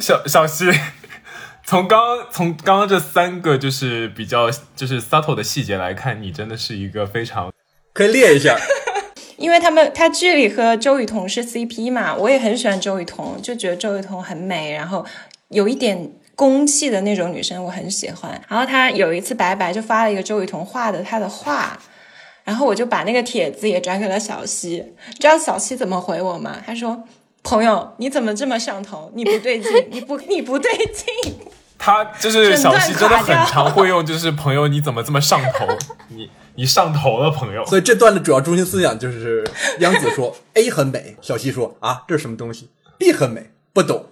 [0.00, 0.70] 小小溪，
[1.64, 7.52] 从刚从刚刚这三个就是比较就是 subtle 的细节来看，你真的是一个非常
[7.92, 8.56] 可以列一下。
[9.36, 15.04] 因为他们他剧里和周雨彤是 CP 嘛，我也很喜欢周雨彤，就觉得周雨彤很美，然后
[15.48, 18.40] 有一点攻气的那种女生，我很喜欢。
[18.48, 21.76] 然后他有一次白白就发了一个周雨彤画的她的画，
[22.44, 26.58] 然后我就把那个帖子也转给了小西，你知道小西怎么回我吗？
[26.64, 27.02] 他说
[27.44, 29.12] ：“朋友，你怎么这么上头？
[29.14, 31.36] 你不对劲，你不你不对劲。”
[31.78, 35.66] 他就是小溪，真的很常会用，就是朋友你怎么这么上头？
[36.08, 37.64] 你你上头了，朋友。
[37.66, 39.44] 所以这段的主要中心思想就是
[39.80, 44.06] 央子说 A 很美，小西说啊这是什么东西？B 很美，不懂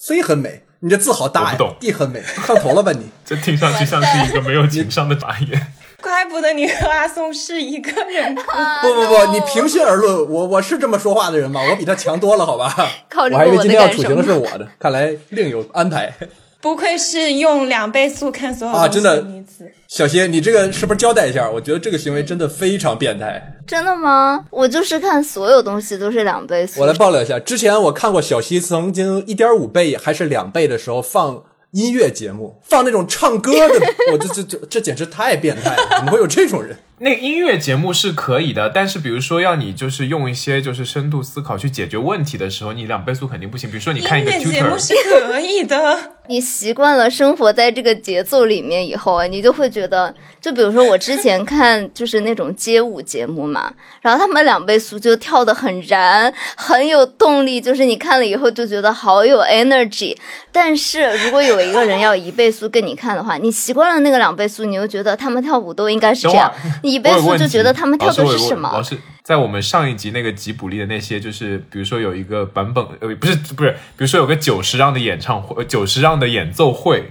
[0.00, 3.10] ；C 很美，你这字好大呀不懂；D 很美，上头了吧你？
[3.26, 5.66] 这听上去像是一个没有情商的打野。
[6.02, 8.42] 怪不得你和阿松是一个人格。
[8.82, 11.60] 不不不，你平心而论，我我是这么说话的人吗？
[11.70, 12.74] 我比他强多了，好吧？
[13.10, 16.12] 考虑我还以为今天要处刑的是我的， 看来另有安排。
[16.60, 19.70] 不愧是用两倍速看所有啊真的女子。
[19.86, 21.48] 小新，你这个是不是交代一下？
[21.48, 23.40] 我觉得这个行为真的非常变态。
[23.66, 24.44] 真的吗？
[24.50, 26.80] 我就是看所有东西都是两倍速。
[26.80, 31.42] 我来爆料一下，之前我看过小西曾经一点五倍还是两倍的时候放
[31.72, 35.96] 音乐节目，放那种唱歌的， 我这这这这简直太变态了！
[35.98, 36.78] 怎么会有这种人？
[37.00, 43.70] 那个音乐节目是可以的，但是比如说要你就是用一些就是深度思考去解决问题的时候，你两倍速肯定不行。
[43.70, 46.17] 比如说你看一个节目 tutor，是可以的。
[46.28, 53.72] 你习惯了生活在这个节奏里面以后啊，你就会觉得，就比如说我之前看就是那种街舞节目嘛，
[54.02, 60.16] 然后他们两倍速就跳得很燃，很有动力，就是你看了以后就觉得好有 energy。
[60.52, 66.52] 但是如果有一个人要一倍速跟你看的话，你习惯了那个两倍速，你又觉得他们跳舞都应该是这样
[66.82, 68.82] 你一倍速就觉得他们跳的是什么老？
[68.82, 68.98] 师，
[69.28, 77.10] 在我们上一集那个吉卜力的那些，就是比如说有一个版本，呃，不是不是，比如说有个九十让的演唱会，九十让的演奏会，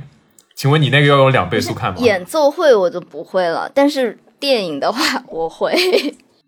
[0.56, 2.00] 请问你那个要用两倍速看吗？
[2.00, 5.78] 演奏会我就不会了，但是电影的话，我会。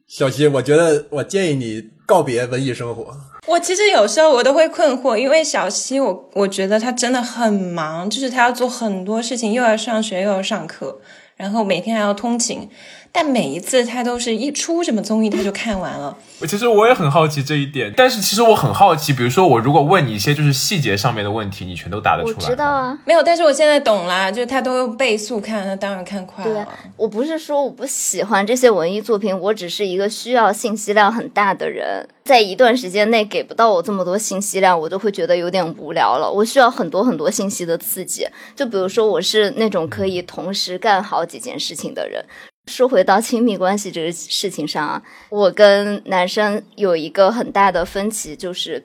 [0.07, 3.15] 小溪，我觉得我建议你告别文艺生活。
[3.45, 10.99] 我其实有时候我都会困惑，因为小溪我我觉得他真的很忙，就是他要做很多事情，又要上学又要上课，
[11.35, 12.67] 然后每天还要通勤。
[13.11, 16.15] 但每一次他都是一出什么综艺他就看完了。
[16.39, 22.41] 我其实我也很好奇这一点，但是其实我很好奇，比如说我如果问你一些就是细节上面的问题，你全都答得出来我。
[22.41, 36.31] 知道啊，没有，但是我现在懂啦，就是他都用倍速看，那当然看快了对啊。，我不是说我不喜欢这些文艺作品，我只是一个需要信息量很大的人，在一段时间内给不到我这么多信息量，我就会觉得有点无聊了。
[36.31, 42.23] 我需要很多很多信息的刺激，就比如说我是那种可以同时干好几件事情的人。
[42.69, 48.81] 说回到亲密关系这个事情上啊，我跟男生有一个很大的分歧，就是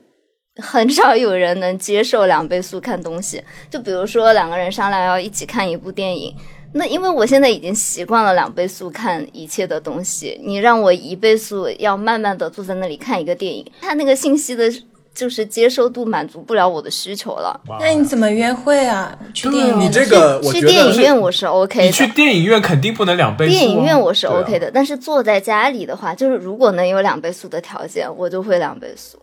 [0.57, 3.43] 很少有人能接受两倍速看东西。
[3.71, 6.35] 就比如说两个人商量要一起看一部电影，
[6.73, 14.73] 那因为我现在已经习惯了两倍速看一切的东西，你让我一倍速要慢慢的坐在那里看一个电影，它那个信息的，
[15.15, 17.61] 就是接受度满足不了我的需求了。
[17.81, 19.17] 那你怎么约会啊？
[19.33, 19.81] 去电影院？
[19.81, 22.07] 你这个我去电影院我是 OK 你去。
[22.09, 29.19] 电影院肯定不能两倍速啊、电影院我是 OK 的，但是坐在家里的话，就是如果能有两倍速的条件，我就会两倍速。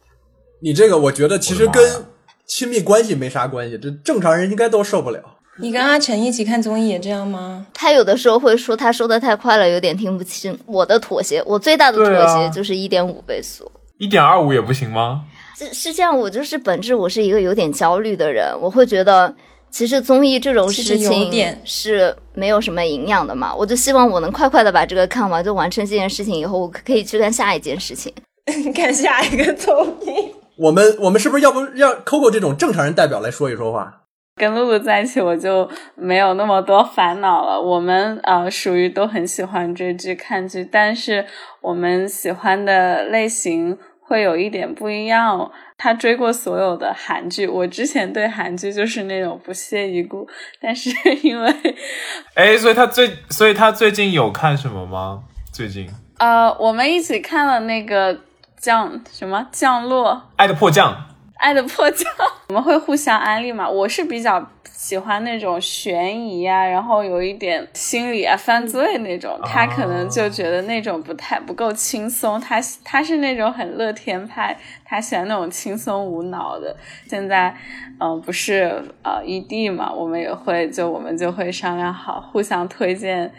[0.62, 2.06] 你这个，我觉得其实跟
[2.46, 5.20] 亲密关系没啥关系，这正常人应该都受不了。
[5.60, 7.66] 你跟阿晨一起看综艺也这样吗？
[7.74, 10.58] 他有的时候会说他说的太快了，有点听不清。
[10.66, 13.72] 我的妥协，我最大的妥协就是一点五倍速。
[13.98, 15.24] 一点二五也不行吗？
[15.62, 19.32] 是是这样，我就是本质我是一个有点焦虑的人，我会觉得
[19.70, 21.32] 其实综艺这种事情
[21.64, 28.12] 是没有什么营养的嘛，我就希望我能快快的把这个看完，就完成这件事情以后，我可以去干下一件事情。
[28.74, 30.34] 看下一个综艺。
[30.57, 33.99] 我们我们是不是要不让 Coco 这种正常人代表来说一说话？
[34.36, 37.62] 跟露露在一起，我就没有那么多烦恼了。
[37.62, 41.26] 我们呃属于都很喜欢追剧看剧，但是
[41.62, 43.78] 我们喜欢的类型
[44.12, 45.49] 会有一点不一样。
[45.78, 50.28] 他追过所有的韩剧，我之前对韩剧就是那种不屑一顾，
[50.62, 50.89] 但是
[51.24, 51.51] 因为
[52.36, 55.24] 哎，所以他最，所以他最近有看什么吗？
[55.53, 55.88] 最近
[56.20, 58.20] 《呃我们一起看了那个
[58.57, 60.30] 降什么降落。
[60.36, 60.93] 爱的迫降》
[61.42, 62.08] 爱的迫降，
[62.50, 63.68] 我们会互相安利嘛。
[63.68, 69.39] 我是比较喜欢那种悬疑啊，然后有一点心理啊、犯罪那种。
[69.44, 76.76] 他可能就觉得那种不太不够轻松，他他是那种很乐天派，他喜欢那种轻松无脑的。
[77.08, 77.56] 现在，
[78.00, 83.32] 嗯、不是呃异地嘛，我们也会就我们就会商量好，互相推荐，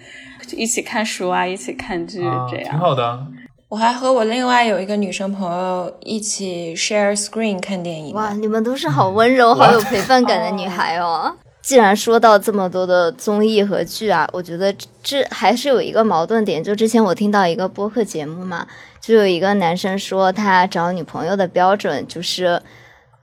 [0.56, 2.70] 一起看书啊，一起看剧啊，这样。
[2.70, 3.26] 挺好的。
[3.72, 8.14] 我还和我另外有一个女生朋友一起 share screen 看电影。
[8.14, 11.34] 哇，你们都是好温柔、好有陪伴 感的女孩哦。
[11.62, 14.70] 既然说到这么多的综艺和剧啊，我觉得
[15.02, 16.62] 这还是有一个矛盾点。
[16.62, 18.66] 就之前我听到一个播客节目嘛，
[19.00, 22.60] 就有一个男生说他找女朋友的标准就是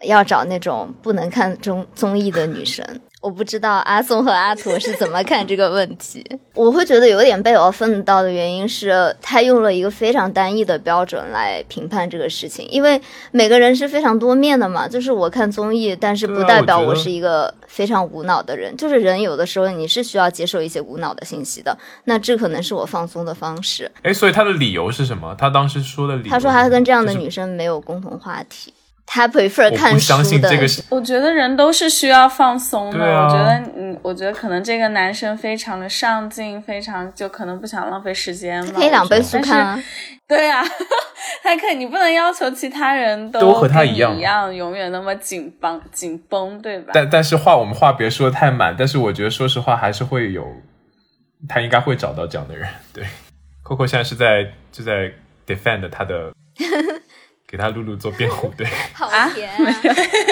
[0.02, 2.84] 要找那种不能看综综艺的女生。
[3.22, 6.26] 我不知道阿松和阿土是怎么看这个问题。
[6.56, 13.00] 我会觉得有点被 offend 到的原因是，他用了一个非常单一的标准来评判这个事情，因为
[13.32, 14.88] 每个人是非常多面的嘛。
[14.88, 18.76] 就是我看综艺，但是不代表我是一个非常无脑的人。
[18.78, 23.92] 就是人有的时候你是需要接受一些无脑的信息的，那这可能是我放松的方式。
[24.02, 25.36] 哎，所以他的理由是什么？
[25.38, 28.74] 他当时说的理他说他跟这样的女生没有共同话题，
[29.12, 33.04] 他 prefer 我看书不相信的这个是我觉得人都是需要放松的。
[33.04, 38.74] 啊我觉得，嗯，我觉得可能这个男生非常的上进，非常就可能不想浪费时间吧。
[38.76, 39.84] 可以两倍速看啊。
[40.30, 40.64] 对啊，
[41.42, 46.92] 他可以，你不能要求其他人都和他一样一样永远那么紧绷紧绷，对吧？
[46.94, 50.46] 但但是话我们话别说得太满，但是我觉得说实话还是会有，
[51.48, 52.70] 他应该会找到这样的人。
[52.94, 53.04] 对
[53.64, 55.12] ，Coco 现在是在就在
[55.48, 56.32] defend 他的，
[57.50, 58.54] 给他露露做辩护。
[58.56, 59.76] 对， 好啊甜、啊！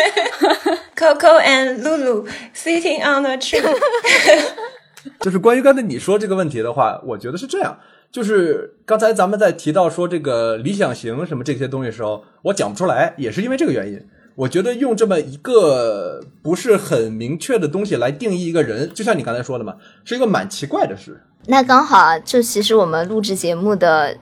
[0.96, 3.62] Coco and Lulu sitting on a tree。
[5.22, 7.80] 就是关于刚才你说这个问题的话，我觉得是这样。
[8.12, 14.00] 就是刚才咱们在提到说这个理想型什么这些东西的时候，我讲不出来，也是因为这个原因。
[14.36, 21.20] 我觉得用这么一个不是很明确的东西来定义一个人，就像你刚才说的嘛，是一个蛮奇怪的事。
[21.48, 24.16] 那刚好啊，就其实我们录制节目的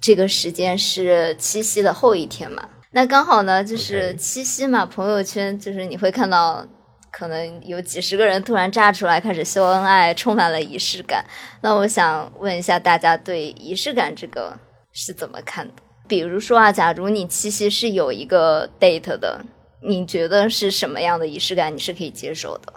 [0.00, 2.68] 这个时间是七夕的后一天嘛。
[2.92, 6.66] 那刚好呢，就是七夕嘛，朋友圈就是你会看到，
[7.10, 11.24] 可能有几十个人突然炸出来开始秀恩爱，充满了仪式感。
[11.60, 14.58] 那我想问一下大家对仪式感这个
[14.92, 15.74] 是怎么看的？
[16.08, 19.44] 比如说啊，假如你七夕是有一个 date 的，
[19.82, 22.72] 你觉得是什么样的仪式感你是可以接受的？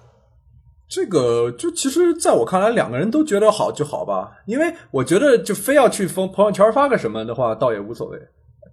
[0.89, 8.17] 这个就其实在我看来，两个人都觉得好就好吧，因为我觉得就非要去朋朋友圈发个什么的话，倒也无所谓。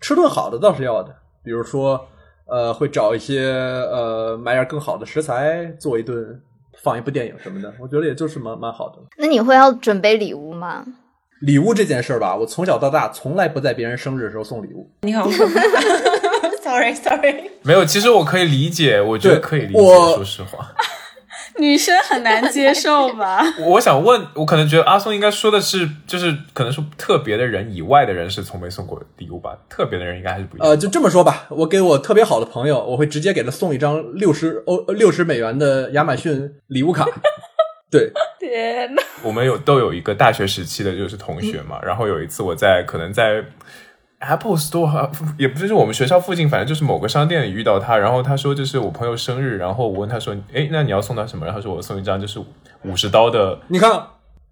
[0.00, 1.14] 吃顿好的倒是要的，
[1.44, 2.00] 比如说
[2.46, 6.40] 呃，会找一些呃买点更好的食材做一顿，
[6.82, 8.96] 放一部电影什么的，我觉得也就是蛮蛮好的。
[9.18, 10.84] 那你会要准备礼物吗？
[11.42, 14.90] 礼物这件事儿吧，我从小到大从来不在别人生日的时候送礼物。
[15.02, 15.28] 你好，
[16.62, 19.78] sorry sorry，没有，其实我可以理解，我觉得可以理解。
[19.78, 20.72] 说实话，
[21.61, 23.42] 女生很难接受吧？
[23.64, 30.68] 我想问，我可能觉得阿松应该说的是，就是可能说特别的人以外的人是从没送过礼物吧，特别的人应该还是不一样。
[30.68, 37.07] 呃，就这么说吧，我给我特别好的朋友，我会直接给他送一张六十欧六十美元的亚马逊礼物卡。
[37.88, 43.42] 对，天呐，我们有都有一个大学时期的就是同学嘛，然后有一次我在可能在
[44.18, 51.44] Apple Store 也不是我们学校附近，反正就是某个商店里遇到他，然后他说就是我朋友生日，然后我问他说，哎，那你要送他什么？
[51.44, 52.40] 然后他说我送一张就是
[52.82, 54.02] 五十刀的，你看，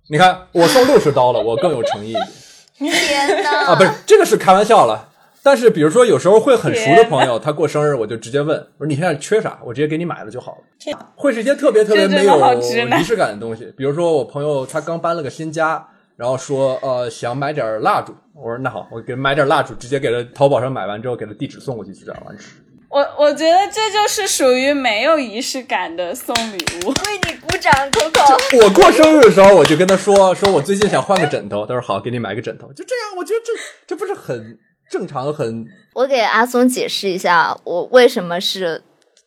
[0.08, 3.72] 你看，我送六十刀了，我更有诚意一点天哪！
[3.72, 3.76] 啊！
[3.76, 5.08] 不是，这个是开玩笑了。
[5.42, 9.58] 但是比如说，有时候会很熟的朋友，他过生日，我就直接问，我说你现在缺啥？
[9.62, 10.58] 我直接给你买了就好了。
[10.78, 12.60] 天会是一些特别特别没有
[12.98, 15.86] 仪式感的东西，比如说我朋友他刚搬了个新家，
[16.16, 22.56] 然后说呃想买点蜡烛，我说那好，我给买点蜡烛，直接给他淘宝上买完之后给他地址送过去就这样完事。
[22.90, 26.90] 我我觉得这就是属于没有仪式感的送礼物。
[26.90, 28.64] 为你鼓掌，Coco。
[28.64, 31.66] 我过生日的时候，我就跟他说，说我最近想换个枕头。
[31.66, 32.72] 他说好，给你买个枕头。
[32.72, 33.52] 就这样，我觉得这
[33.88, 34.56] 这不是很
[34.88, 38.80] 正常、很我给阿松解释一下，我为什么是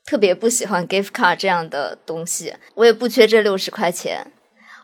[0.05, 2.53] 特别不喜欢 gift card 这样的东西。
[2.75, 4.31] 我也不缺这六十块钱，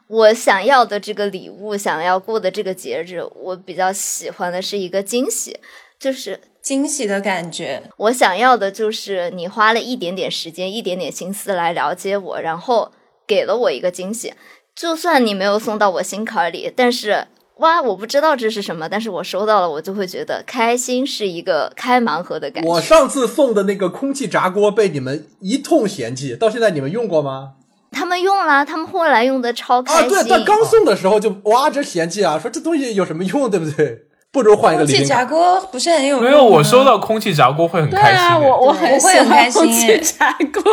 [0.07, 5.59] 我想要的这个礼物，想要过的这个节日，我比较喜欢的是一个惊喜，
[5.99, 7.83] 就是惊喜的感觉。
[7.97, 12.91] 我想要的就是你花了一点点时间、一点点心思来了解我，然后
[13.25, 14.33] 给了我一个惊喜。
[14.75, 17.27] 就算你没有送到我心坎里，但是
[17.57, 22.69] 哇，我不知道这是什么，但是我收到了，我就会觉得开心，是一个开盲盒的感觉。
[22.69, 27.53] 我上次送的那个空气炸锅被你们一通嫌弃，到现在你们用过吗？
[27.93, 30.09] 他们用了，他们后来用的超开啊，心。
[30.09, 34.05] 对，但刚送的时候就哇真嫌弃啊，说这东西有什么用，对不对？
[34.31, 35.23] 不如换一个空气炸。
[35.23, 38.25] 锅不是很有用没有，我收到空气炸锅会很对开心对。
[38.25, 40.63] 啊，我我很我会很开心喜欢空气炸锅，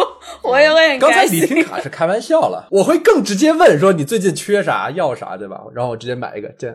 [0.40, 1.42] 我也会很刚才开心。
[1.42, 5.60] 礼品卡是开玩笑了，我会更直接问说你最近缺啥要啥，对吧？
[5.74, 6.74] 然后我直接买一个，这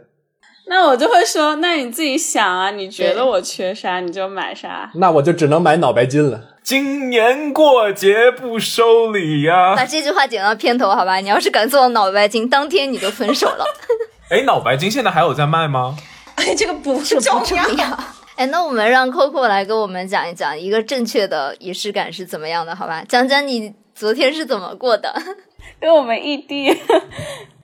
[0.68, 4.90] 那我就会说，那你自己想啊，你觉得我缺啥你就买啥。
[4.96, 6.42] 那我就只能买脑白金了。
[6.64, 11.18] 今年过节不收礼呀、把这句话剪到片头，好吧？
[11.18, 13.64] 你要是敢做我脑白金，当天你就分手了，
[14.32, 15.96] 哎，脑白金现在还有在卖吗？
[16.36, 17.86] 哎，这个不这重不重要。
[18.36, 23.04] 哎，那我们让 Coco 来跟我们讲一讲一个正确的仪式感是怎么样的，好吧？
[23.08, 25.14] 讲讲你昨天是怎么过的？
[25.80, 26.76] 跟我们异地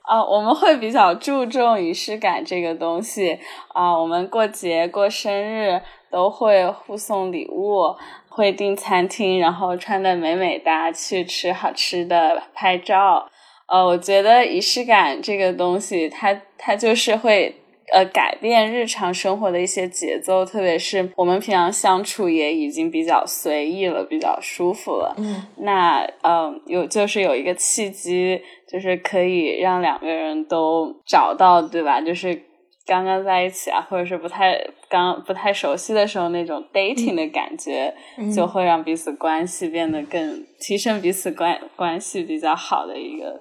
[0.02, 3.38] 啊，我们会比较注重仪式感这个东西
[3.68, 3.98] 啊。
[3.98, 5.80] 我们过节、过生日
[6.10, 7.94] 都会互送礼物，
[8.28, 13.28] 会订餐厅，然后穿的美美哒去吃好吃的，拍照。
[13.66, 17.56] 呃，我觉得仪式感这个东西，它它就是会。
[17.92, 25.14] 呃，改变日常生活的一些节奏，特别是我们平常相处也已经比较随意了，比较舒服了。
[25.18, 28.40] 嗯，那嗯，有就是有一个契机，
[28.72, 32.00] 就是可以让两个人都找到，对吧？
[32.00, 32.40] 就是
[32.86, 34.58] 刚刚在一起啊，或者是不太
[34.88, 37.94] 刚不太熟悉的时候那种 dating 的感觉，
[38.34, 43.38] 就会让彼此关系变得更提升彼此关关系比较好的一个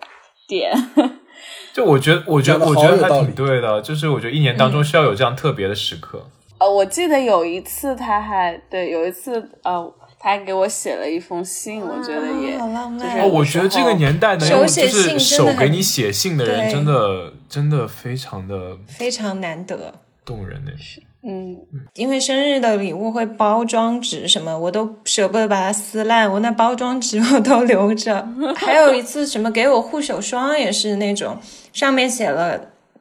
[0.48, 0.72] 点。
[1.74, 3.82] 就我觉得，我觉得，我觉得还好有道理挺对的。
[3.82, 6.22] 就是我觉得一年当中需要有这样特别的时刻。
[6.60, 9.94] 呃，我记得有一次他还对，有一次呃，
[10.24, 19.96] 他还给我写了一封信，我觉得也好浪漫哦，我觉得这个年代能用手写就是手给你写信的人，真的真的非常的非常难得。
[20.24, 20.72] 动人呢。
[21.24, 21.58] 嗯，
[21.94, 28.28] 因为生日的礼物会包装纸什么，我都舍不得把它撕烂，我那包装纸我都留着。
[28.56, 31.38] 还有一次什么给我护手霜也是那种，
[31.74, 32.58] 上面写了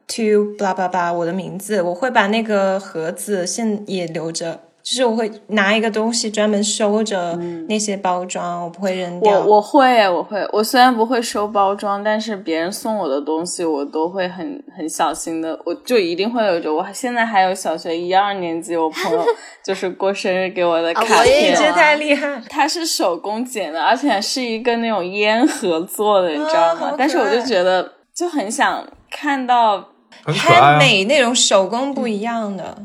[0.07, 7.35] to blah blah blah 我的名字，我会把那个盒子现也留着，就是我会拿一个东西专门收着
[7.69, 9.39] 那些包装，我不会扔掉。
[9.39, 16.73] 我我会我会，我虽然不会收包装，但是别人送我的东西，我都会很很小心的，我就一定会有着。
[16.73, 19.23] 我现在还有小学一二年级，我朋友
[19.63, 26.95] 就是过生日给我的啊卡片，我也有这太厉害，它是手工剪的，而且是一个那种烟盒做的，你知道吗？
[26.97, 29.89] 但是我就觉得就很想看到，
[30.25, 30.77] 很。
[30.79, 32.75] 美那种手工不一样的。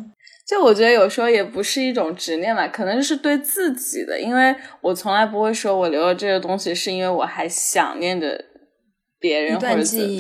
[0.47, 8.45] 就我觉得有时候也不是一种执念吧，可能是对自己的，因为我从来不会说我留了这个东西是因为我还想念着
[9.19, 9.67] 别人或者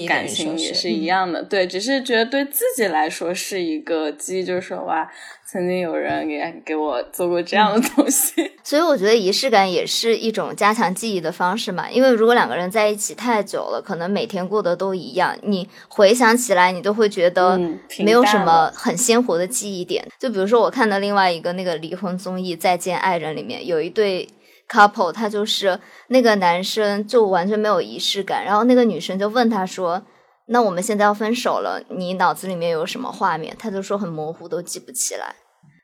[0.08, 5.08] 感情也是一样的，对，只是觉得对自己来说是一个记忆，就是说哇，
[5.48, 11.88] 曾经有人给给我做过这样的东西， 所以我觉得仪式感也是一种加强记忆的方式嘛。
[11.88, 17.56] 因为如果两个人在一起太久了，可能每天过得都一样，你回想起来，你都会觉得
[18.00, 20.04] 没有什么很鲜活的记忆点。
[20.18, 24.28] 就比如说我看的另外一个那个离婚综艺《再见爱人》里面有一对
[24.68, 25.78] couple，他就是
[26.08, 30.02] 那个男生就完全没有仪式感，然后那个女生就问他说。
[30.48, 33.56] 那我们现在要分手了，你脑子里面有什么画面？
[33.58, 35.34] 他就说很模糊，都记不起来。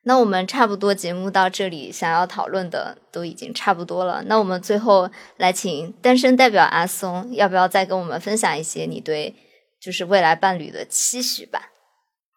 [0.04, 4.22] 那我们差不多节目到这里，想要讨论的都已经差不多了。
[4.26, 9.34] 那我们最后来请单身代表阿松，要不要再跟我们分享一些你对
[9.80, 11.70] 就是未来伴侣的期许吧？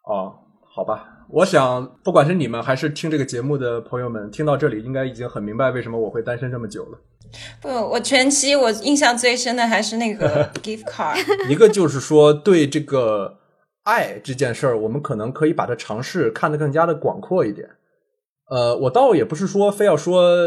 [0.04, 0.34] 哦，
[0.74, 6.98] 好吧，我想不管是你们还是听这个节目的朋友们，听到这里应该已经很明白为什么我会单身这么久了。
[7.60, 13.38] 不，我前期我印象最深的还是那个 gift card，一个就是说，对这个
[13.82, 17.68] 爱这件事儿，我们可能可以把它尝试看得更加的广阔一点。
[18.48, 20.38] 呃，我倒也不是说非要说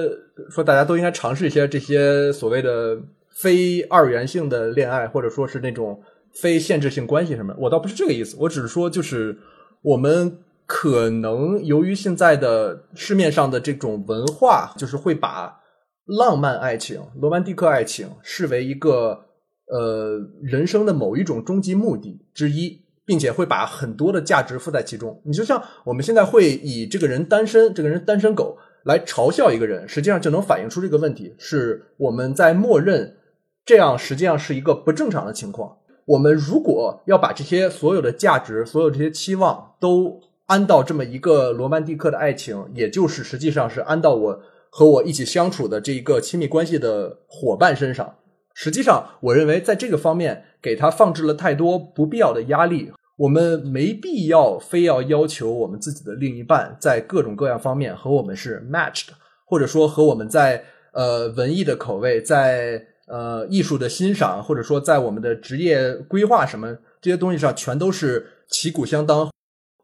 [0.49, 2.97] 说大家都应该尝试一些这些所谓的
[3.35, 6.01] 非二元性的恋爱，或者说是那种
[6.33, 8.37] 非限制性关系什么，我倒不是这个意思。
[8.39, 9.37] 我只是说，就是
[9.81, 10.37] 我们
[10.71, 15.61] 可能由于现在的市面上的这种文化，就是会把
[16.05, 19.25] 浪漫爱情、罗曼蒂克爱情视为一个
[19.65, 25.19] 呃人生的某一种终极目的之一，并且会把很多的价值附在其中。
[25.25, 33.17] 你就像我们现在会以这个人单身，这个人单身狗来嘲笑一个人，实际上就能反映出这个问题，是我们在默认
[33.65, 35.77] 这样实际上是一个不正常的情况。
[36.05, 40.19] 我们如果要把这些所有的价值、所有这些期望都
[40.49, 44.41] 安到这么一个罗曼蒂克的爱情，也就是实际上是安到我
[44.71, 48.15] 和我一起相处的这一个亲密关系的伙伴身上。
[48.55, 52.91] 实际上，我认为在这个方面给他放置了太多不必要的压力。
[53.17, 59.09] 我们没必要非要要求我们自己的另一半在各种各样方面和我们是 matched，
[59.45, 69.29] 或者说和我们在呃文艺的口味，在呃艺术的欣赏，或者说在我们的职业规划什么这些东西上，全都是旗鼓相当。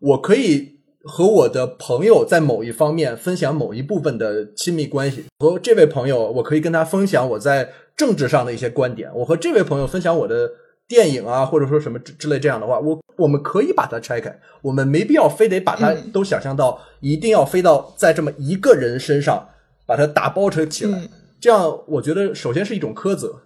[0.05, 10.49] 我可以和我的朋友在某一方面分享某一部分的亲密关系，和这位朋友，我可以跟他分享我在政治上的一些观点，我和这位朋友分享我的
[10.87, 19.49] 电影啊，或者说什么之之类这样的话，我我们可以把它拆开，我们没必要非得把它都想象到一定要飞到在这么一个人身上
[19.87, 21.09] 把它打包扯起来，嗯。
[21.39, 23.41] 这样我觉得首先是一种苛责，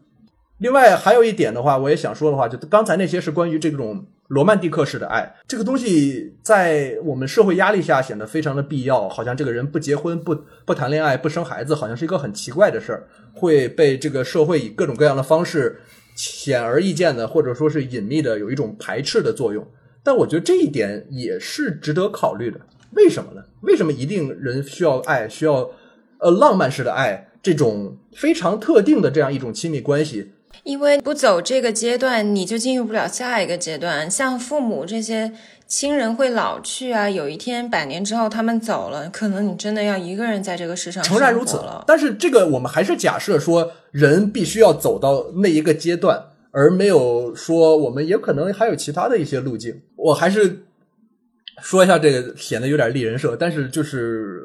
[0.60, 15.82] 另外还有一点的话，我也想说的话，就刚才那些是关于这种罗曼蒂克式的爱，这个东西在我们社会压力下显得非常的必要，好像这个人不结婚、不不谈恋爱、不生孩子，好像是一个很奇怪的事儿，会被这个社会以各种各样的方式
[16.16, 19.68] 显而易见的，或者说是隐秘的，有一种排斥的作用。
[20.04, 22.62] 但我觉得这一点也是值得考虑的。
[22.92, 23.44] 为什么呢？
[23.62, 25.72] 为什么一定人需要爱，需要
[26.20, 30.34] 呃浪漫式的爱，这种非常特定的这样一种亲密关系？
[30.64, 34.10] 因为不走这个阶段，你就进入不了下一个阶段。
[34.10, 35.32] 像父母这些
[35.68, 41.84] 亲人会老去啊，有一天百年之后他们走了，可能你真的要一个人在这个世上诚然如此了。
[41.88, 49.82] 但是这个我们还是假设说，人必须要走到那一个阶段，而没有说我们也可能还有其他的一些路径。
[49.96, 50.64] 我还是
[51.62, 54.42] 说一下这个，显得有点立人设，但是就是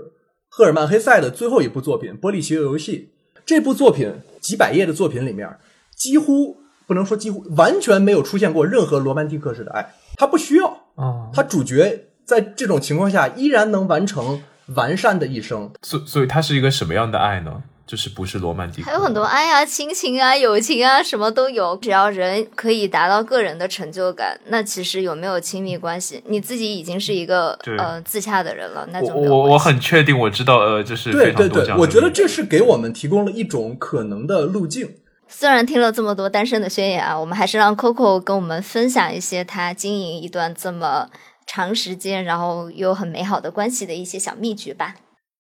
[0.48, 3.10] 赫尔曼·黑塞的最后一部作品《玻璃球游戏》
[3.44, 5.48] 这部作品几百页的作品里面，
[5.96, 10.66] 几乎不能说几乎完全没有出现过任何罗曼蒂克式的爱，他不需要。
[10.96, 14.42] 啊，他主角在这种情况下依然能完成
[14.74, 15.70] 完善的一生。
[15.82, 17.62] 所所以它是一个什么样的爱呢？
[17.86, 21.76] 就是不是罗曼蒂克，还有很多爱啊、亲情啊、友情啊，什么都有。
[21.76, 34.88] 只要人可以达到个人的成就感，那其实有没有亲密关系，你自己已经是一个对呃自洽的人了，那我就我我很确定，我知道，呃，就是对对对我觉得这是给我们提供了一种可能的路径。
[35.26, 41.08] 虽然听了这么多单身的宣言啊，我们还是让 Coco 跟我们分享一些他经营一段这么
[41.46, 44.94] 长时间，然后又很美好的关系的一些小秘诀吧。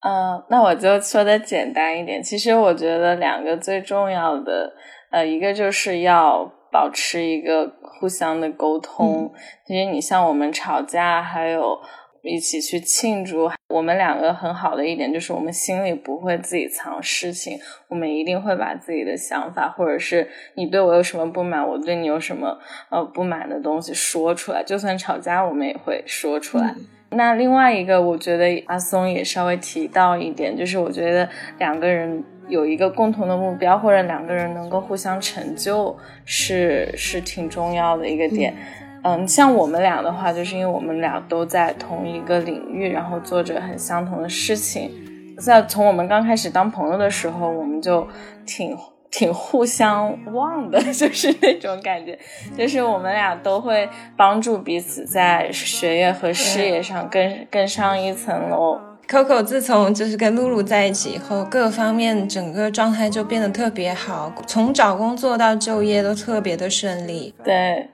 [0.06, 2.22] 嗯，那我就说的简单一点。
[2.22, 4.72] 其实我觉得两个最重要的，
[5.10, 9.32] 呃，一个就是要保持一个互相的沟通。
[9.66, 11.78] 其实你像我们吵架，还有
[12.24, 17.58] 一起去庆祝，我们两个很好的一点就是我们心里不会自己藏事情，
[17.88, 22.58] 我们一定会把自己的想法，或者是你对我有什么不满，我对你有什么
[22.90, 24.64] 呃不满的东西说出来。
[24.64, 26.74] 就算吵架，我们也会说出来。
[27.10, 38.52] 那另外一个，我觉得阿松也稍微提到一点，就是我觉得两个人有一个共同的目标，或者两个人能够互相成就，是是挺重要的一个点。
[38.56, 38.83] 嗯，
[39.26, 44.90] 像我们俩的话，就是因为我们俩都在同一个领域，然后做着很相同的事情。
[45.38, 48.06] 在从我们刚开始当朋友的时候，我们就
[48.46, 48.76] 挺
[49.10, 52.18] 挺互相忘的， 就是那种感觉，
[52.56, 58.78] 就是我们俩都会帮助彼此在学业和事业上更更上一层楼。
[59.06, 67.34] Coco 自从就是跟露露在一起以后，各方面整个状态就变得特别好，从找工作到就业都特别的顺利。
[67.44, 67.90] 对，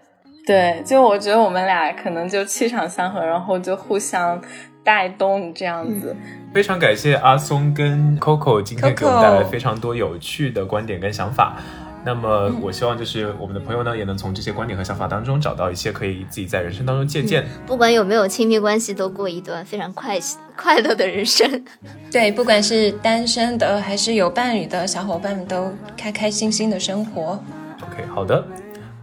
[0.47, 4.41] 对，就我觉得我们俩可能就气场相合，然后就互相
[4.82, 6.16] 带动这样子。
[6.53, 11.57] 非常感谢阿松跟 Coco 今天给我们带来非常多有趣的观点跟想法。
[12.03, 17.45] 那么，我希望就是我们的朋友呢，也能从这些观点和想法当中找到一些可以自己在人生当中借鉴。
[17.66, 20.18] 不管有没有亲密关系，都过一段非常快
[20.57, 21.62] 快乐的人生。
[22.11, 27.38] 对，不管是单身的还是有伴侣的小伙伴们，都开开心心的生活。
[27.82, 28.43] OK，好的，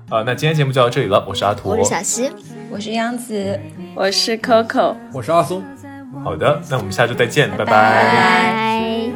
[0.09, 1.83] 呃，那今天节目就到这里了，我是阿图我是。
[1.83, 2.31] 小溪，
[2.71, 3.59] 我是央子，
[3.93, 4.95] 我是 Coco。
[5.11, 5.61] 我是阿松。
[6.23, 9.11] 好的，那我们下周再见，拜拜拜拜。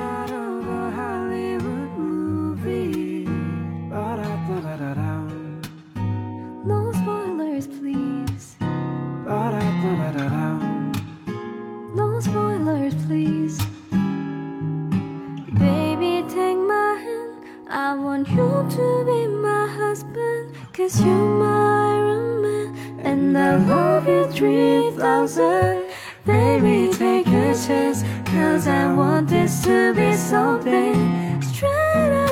[19.94, 20.41] Hollywood
[20.82, 25.84] Cause you're my man And I love you 3000
[26.26, 31.40] Baby, take a chance Cause I want this to be something.
[31.44, 32.31] Straight up.